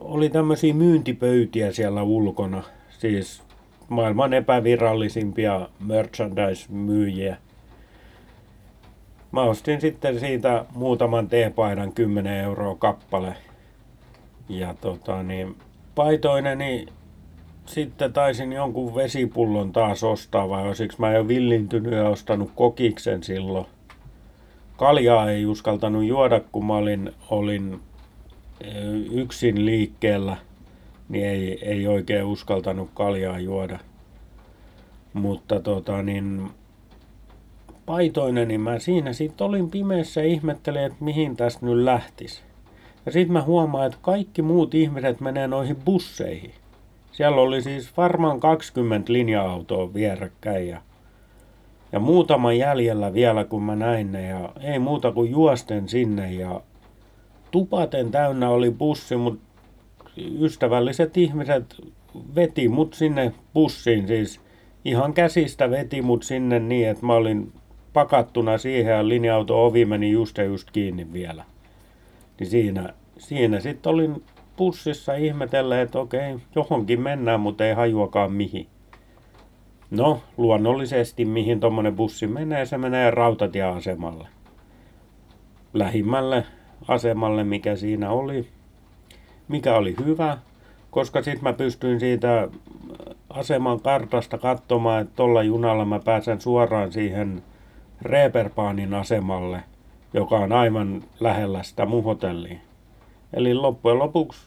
[0.00, 2.62] oli tämmöisiä myyntipöytiä siellä ulkona.
[2.98, 3.42] Siis
[3.88, 7.36] maailman epävirallisimpia merchandise-myyjiä.
[9.36, 13.34] Mä ostin sitten siitä muutaman teepaidan 10 euroa kappale.
[14.48, 15.56] Ja tota niin,
[15.94, 16.88] paitoinen, niin
[17.66, 23.66] sitten taisin jonkun vesipullon taas ostaa, vai olisiko mä jo villintynyt ja ostanut kokiksen silloin.
[24.76, 27.80] kaljaa ei uskaltanut juoda, kun mä olin, olin
[29.12, 30.36] yksin liikkeellä,
[31.08, 33.78] niin ei, ei oikein uskaltanut kaljaa juoda.
[35.12, 36.50] Mutta tota niin,
[37.86, 42.42] paitoinen, niin mä siinä sitten olin pimeässä ja ihmettelin, että mihin tästä nyt lähtisi.
[43.06, 46.50] Ja sitten mä huomaan, että kaikki muut ihmiset menee noihin busseihin.
[47.12, 50.80] Siellä oli siis varmaan 20 linja-autoa vierekkäin ja,
[51.92, 54.28] ja muutama jäljellä vielä, kun mä näin ne.
[54.28, 56.60] Ja ei muuta kuin juosten sinne ja
[57.50, 59.46] tupaten täynnä oli bussi, mutta
[60.40, 61.76] ystävälliset ihmiset
[62.34, 64.40] veti mut sinne bussiin, siis
[64.84, 67.52] ihan käsistä veti mut sinne niin, että mä olin
[67.96, 71.44] pakattuna siihen ja linja-auto ovi meni just ja just kiinni vielä.
[72.40, 74.24] Niin siinä, siinä sitten olin
[74.56, 78.66] bussissa ihmetellä, että okei, johonkin mennään, mutta ei hajuakaan mihin.
[79.90, 84.28] No, luonnollisesti mihin tuommoinen bussi menee, se menee rautatieasemalle.
[85.74, 86.44] Lähimmälle
[86.88, 88.48] asemalle, mikä siinä oli,
[89.48, 90.38] mikä oli hyvä,
[90.90, 92.48] koska sitten mä pystyin siitä
[93.30, 97.42] aseman kartasta katsomaan, että tuolla junalla mä pääsen suoraan siihen
[98.02, 99.62] Reeperbaanin asemalle,
[100.14, 102.58] joka on aivan lähellä sitä mun hotellia.
[103.32, 104.40] Eli loppujen lopuksi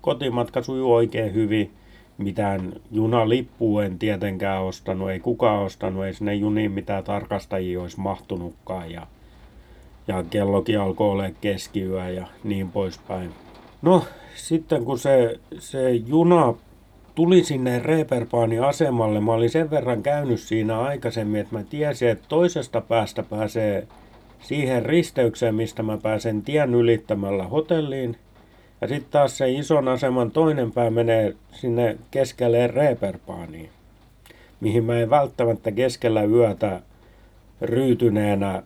[0.00, 1.70] kotimatka sujuu oikein hyvin.
[2.18, 8.90] Mitään junalippua en tietenkään ostanut, ei kukaan ostanut, ei sinne juniin mitään tarkastajia olisi mahtunutkaan.
[8.90, 9.06] Ja,
[10.08, 13.30] ja kellokin alkoi olla keskiyö ja niin poispäin.
[13.82, 16.54] No, sitten kun se, se juna
[17.14, 22.24] tuli sinne Reeperbaanin asemalle, mä olin sen verran käynyt siinä aikaisemmin, että mä tiesin, että
[22.28, 23.86] toisesta päästä pääsee
[24.40, 28.16] siihen risteykseen, mistä mä pääsen tien ylittämällä hotelliin.
[28.80, 33.70] Ja sitten taas se ison aseman toinen pää menee sinne keskelle Reeperbaaniin,
[34.60, 36.80] mihin mä en välttämättä keskellä yötä
[37.60, 38.62] ryytyneenä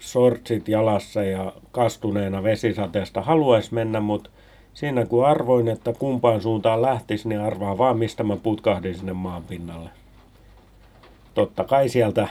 [0.00, 4.30] sortsit jalassa ja kastuneena vesisateesta haluaisi mennä, mutta
[4.76, 9.42] siinä kun arvoin, että kumpaan suuntaan lähtisi, niin arvaa vaan, mistä mä putkahdin sinne maan
[9.42, 9.90] pinnalle.
[11.34, 12.28] Totta kai sieltä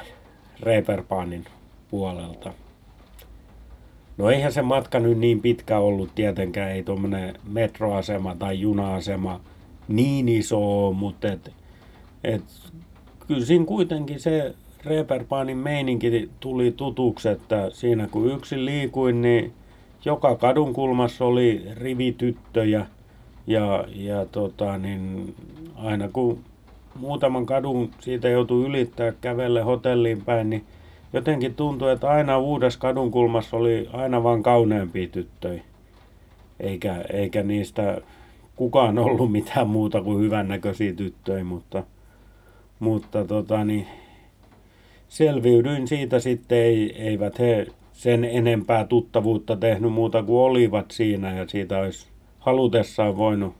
[0.60, 1.46] Reeperbaanin
[1.92, 2.54] puolelta.
[4.18, 9.40] No eihän se matka nyt niin pitkä ollut tietenkään, ei tuommoinen metroasema tai juna-asema
[9.88, 11.52] niin iso mutta et,
[12.24, 12.44] et,
[13.28, 19.54] kyllä siinä kuitenkin se Reeperbaanin meininki tuli tutuksi, että siinä kun yksin liikuin, niin
[20.06, 22.86] joka kadun kulmassa oli rivityttöjä
[23.48, 25.36] ja, ja tota, niin
[25.76, 26.40] aina kun
[26.96, 30.66] muutaman kadun siitä joutui ylittää kävelle hotelliin päin, niin
[31.14, 35.62] jotenkin tuntui, että aina uudessa kadunkulmassa oli aina vain kauneempia tyttöjä.
[36.60, 38.02] Eikä, eikä niistä
[38.56, 41.84] kukaan ollut mitään muuta kuin hyvännäköisiä tyttöjä, mutta,
[42.80, 43.88] mutta tota, niin,
[45.08, 51.48] selviydyin siitä sitten, ei, eivät he sen enempää tuttavuutta tehnyt muuta kuin olivat siinä ja
[51.48, 52.08] siitä olisi
[52.40, 53.54] halutessaan voinut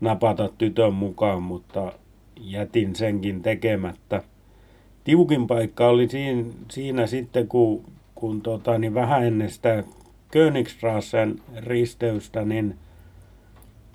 [0.00, 1.92] napata tytön mukaan, mutta
[2.40, 4.22] jätin senkin tekemättä
[5.04, 7.84] tiukin paikka oli siinä, siinä sitten, kun,
[8.14, 9.84] kun tota, niin vähän ennen sitä
[10.30, 12.74] Königstrassen risteystä, niin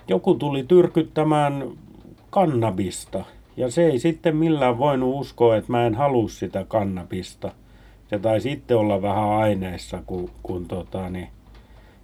[0.08, 1.72] joku tuli tyrkyttämään
[2.30, 3.26] kannabista.
[3.58, 7.52] Ja se ei sitten millään voinut uskoa, että mä en halua sitä kannabista.
[8.10, 11.28] Se taisi sitten olla vähän aineessa, kun, kun tota, niin,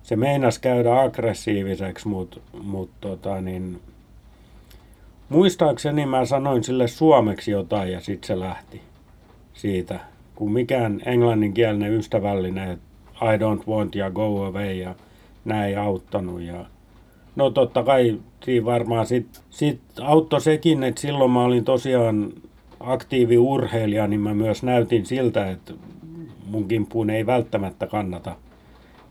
[0.03, 3.80] se meinas käydä aggressiiviseksi, mutta mut, tota, niin,
[5.30, 8.82] muistaakseni mä sanoin sille suomeksi jotain ja sitten se lähti
[9.53, 9.99] siitä,
[10.36, 12.80] kun mikään englanninkielinen ystävällinen,
[13.22, 14.95] I don't want ja go away ja
[15.45, 16.41] näin ei auttanut.
[16.41, 16.66] Ja
[17.36, 22.34] no totta kai siinä varmaan sitten sit auttoi sekin, että silloin mä olin tosiaan
[22.80, 25.74] aktiivi urheilija, niin mä myös näytin siltä, että
[26.46, 28.36] mun kimppuun ei välttämättä kannata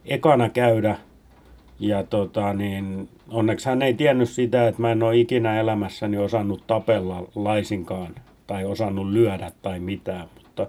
[0.04, 0.98] ekana käydä.
[1.78, 6.66] Ja tota, niin, onneksi hän ei tiennyt sitä, että mä en ole ikinä elämässäni osannut
[6.66, 8.14] tapella laisinkaan
[8.46, 10.66] tai osannut lyödä tai mitään, mutta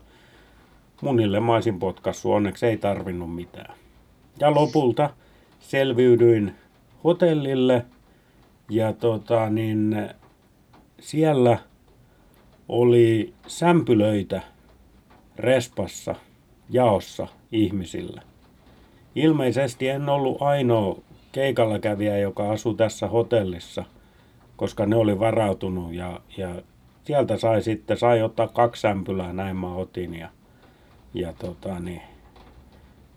[1.02, 3.76] munille mä olisin potkassut, onneksi ei tarvinnut mitään.
[4.40, 5.10] Ja lopulta
[5.60, 6.56] selviydyin
[7.04, 7.86] hotellille
[8.70, 10.10] ja tota, niin,
[11.00, 11.58] siellä
[12.70, 14.42] oli sämpylöitä
[15.38, 16.16] respassa,
[16.70, 18.22] jaossa ihmisillä.
[19.16, 20.98] Ilmeisesti en ollut ainoa
[21.32, 23.84] keikalla kävijä, joka asui tässä hotellissa,
[24.58, 26.56] koska ne oli varautunut ja, ja
[27.04, 30.14] sieltä sai sitten, sai ottaa kaksi sämpylää, näin mä otin.
[30.14, 30.30] Ja,
[31.14, 32.02] ja tota, niin,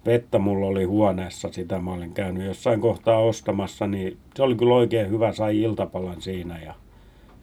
[0.06, 4.74] vettä mulla oli huoneessa, sitä mä olin käynyt jossain kohtaa ostamassa, niin se oli kyllä
[4.74, 6.74] oikein hyvä, sai iltapalan siinä ja,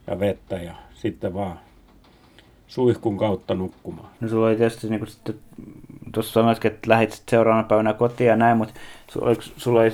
[0.07, 1.59] ja vettä ja sitten vaan
[2.67, 4.09] suihkun kautta nukkumaan.
[4.21, 5.35] No sulla oli tietysti niin sitten
[6.13, 8.73] tuossa sanoitkin, että lähit seuraavana päivänä kotiin ja näin, mutta
[9.21, 9.93] oliko, sulla oli,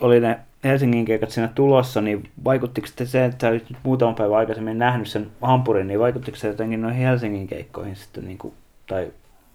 [0.00, 5.08] oli ne Helsingin keikat siinä tulossa, niin vaikuttiko se, että nyt muutaman päivän aikaisemmin nähnyt
[5.08, 8.54] sen hampurin, niin vaikuttiko se jotenkin noihin Helsingin keikkoihin sitten, niin kuin,
[8.86, 9.12] tai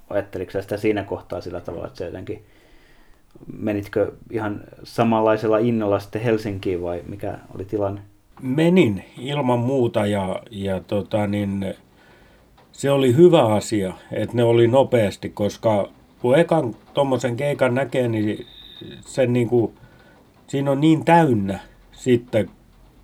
[0.10, 2.44] ajatteliko sitä siinä kohtaa sillä tavalla, että se jotenkin,
[3.58, 8.02] menitkö ihan samanlaisella innolla sitten Helsinkiin vai mikä oli tilanne?
[8.42, 11.76] Menin ilman muuta ja, ja tota niin,
[12.80, 15.90] se oli hyvä asia, että ne oli nopeasti, koska
[16.22, 18.46] kun ekan tuommoisen keikan näkee, niin
[19.02, 19.72] se niin kuin,
[20.48, 21.60] siinä on niin täynnä
[21.92, 22.50] sitten,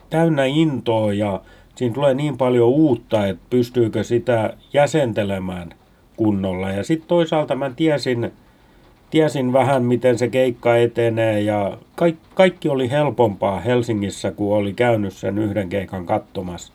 [0.09, 1.41] täynnä intoa ja
[1.76, 5.69] siinä tulee niin paljon uutta, että pystyykö sitä jäsentelemään
[6.17, 6.69] kunnolla.
[6.69, 8.32] Ja sitten toisaalta mä tiesin,
[9.09, 15.13] tiesin vähän, miten se keikka etenee ja kaikki, kaikki oli helpompaa Helsingissä, kun oli käynyt
[15.13, 16.74] sen yhden keikan katsomassa.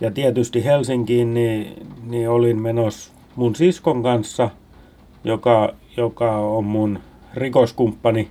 [0.00, 4.50] Ja tietysti Helsinkiin niin, niin olin menossa mun siskon kanssa,
[5.24, 6.98] joka, joka on mun
[7.34, 8.28] rikoskumppani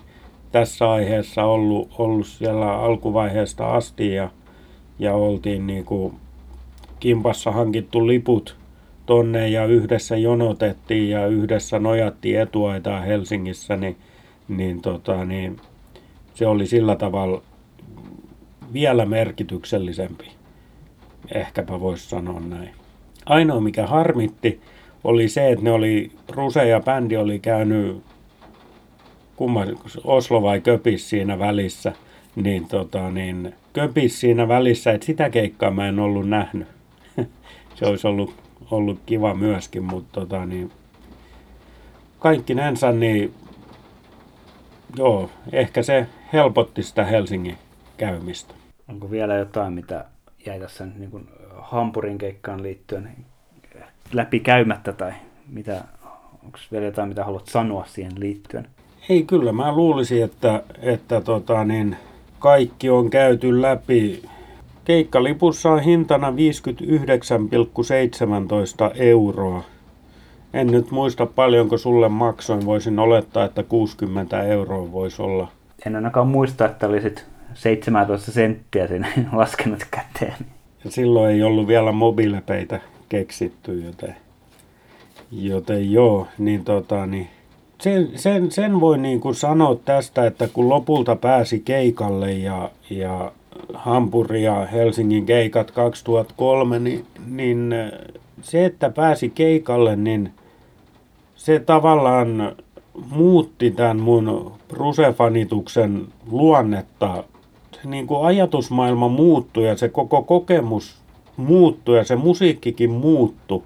[0.52, 4.30] tässä aiheessa ollut, ollut siellä alkuvaiheesta asti ja,
[5.00, 6.14] ja oltiin niin kuin
[7.00, 8.56] kimpassa hankittu liput
[9.06, 13.98] tonne ja yhdessä jonotettiin ja yhdessä nojattiin etuaitaan Helsingissä, niin,
[14.48, 15.58] niin, tota, niin
[16.34, 17.42] se oli sillä tavalla
[18.74, 20.37] vielä merkityksellisempi.
[21.32, 22.70] Ehkäpä voisi sanoa näin.
[23.26, 24.62] Ainoa mikä harmitti
[25.04, 28.04] oli se, että ne oli, Ruse ja bändi oli käynyt
[29.36, 31.94] kumman, Oslo vai Köpis siinä välissä,
[32.36, 36.68] niin, tota, niin Köpis siinä välissä, että sitä keikkaa mä en ollut nähnyt.
[37.76, 38.34] se olisi ollut,
[38.72, 40.72] ollut kiva myöskin, mutta tota, niin,
[42.20, 43.34] kaikki nänsä, niin
[44.98, 47.58] joo, ehkä se helpotti sitä Helsingin
[47.98, 48.54] käymistä.
[48.88, 50.06] Onko vielä jotain, mitä
[50.48, 53.10] jäi tässä niin kuin Hampurin keikkaan liittyen
[54.14, 55.12] läpi käymättä tai
[55.50, 55.84] mitä,
[56.44, 58.68] onko vielä jotain, mitä haluat sanoa siihen liittyen?
[59.10, 61.96] Ei, kyllä mä luulisin, että, että tota, niin,
[62.40, 64.24] kaikki on käyty läpi.
[64.86, 66.36] Keikkalipussa on hintana 59,17
[68.96, 69.64] euroa.
[70.54, 72.66] En nyt muista paljonko sulle maksoin.
[72.66, 75.48] Voisin olettaa, että 60 euroa voisi olla.
[75.86, 77.26] En ainakaan muista, että olisit
[77.58, 80.36] 17 senttiä sinne laskenut käteen.
[80.84, 82.80] Ja silloin ei ollut vielä mobiilepeitä
[83.10, 84.16] keksitty, joten,
[85.32, 87.28] joten joo, niin tota, niin
[87.82, 93.32] sen, sen, sen voi niin kuin sanoa tästä, että kun lopulta pääsi keikalle ja, ja
[93.74, 97.76] Hampuri ja Helsingin keikat 2003, niin, niin
[98.42, 100.32] se, että pääsi keikalle, niin
[101.36, 102.56] se tavallaan
[103.10, 107.24] muutti tämän mun Bruse-fanituksen luonnetta.
[107.84, 111.02] Niin kuin ajatusmaailma muuttui ja se koko kokemus
[111.38, 113.64] muuttui ja se musiikkikin muuttui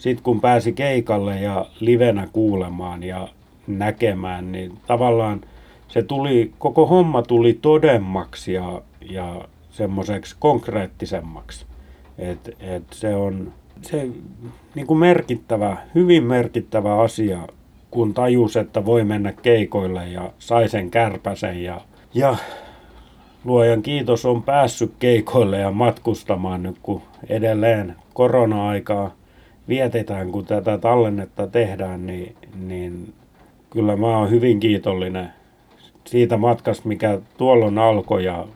[0.00, 3.28] sitten kun pääsi keikalle ja livenä kuulemaan ja
[3.66, 5.40] näkemään, niin tavallaan
[5.88, 11.66] se tuli, koko homma tuli todemmaksi ja, ja semmoiseksi konkreettisemmaksi.
[12.18, 13.52] Et, et se on
[13.82, 14.08] se
[14.74, 17.38] niin kuin merkittävä, hyvin merkittävä asia,
[17.90, 21.80] kun tajus, että voi mennä keikoille ja sai sen kärpäsen ja,
[22.14, 22.36] ja
[23.44, 29.14] luojan kiitos on päässyt keikoille ja matkustamaan nyt, kun edelleen korona-aikaa
[29.68, 32.36] vietetään, kun tätä tallennetta tehdään, niin,
[32.66, 33.14] niin
[33.70, 35.28] kyllä mä oon hyvin kiitollinen
[36.04, 38.46] siitä matkasta, mikä tuolloin alkoi ja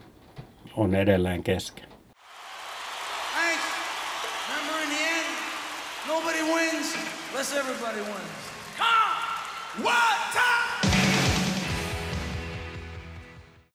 [0.77, 1.94] on edelleen kesken.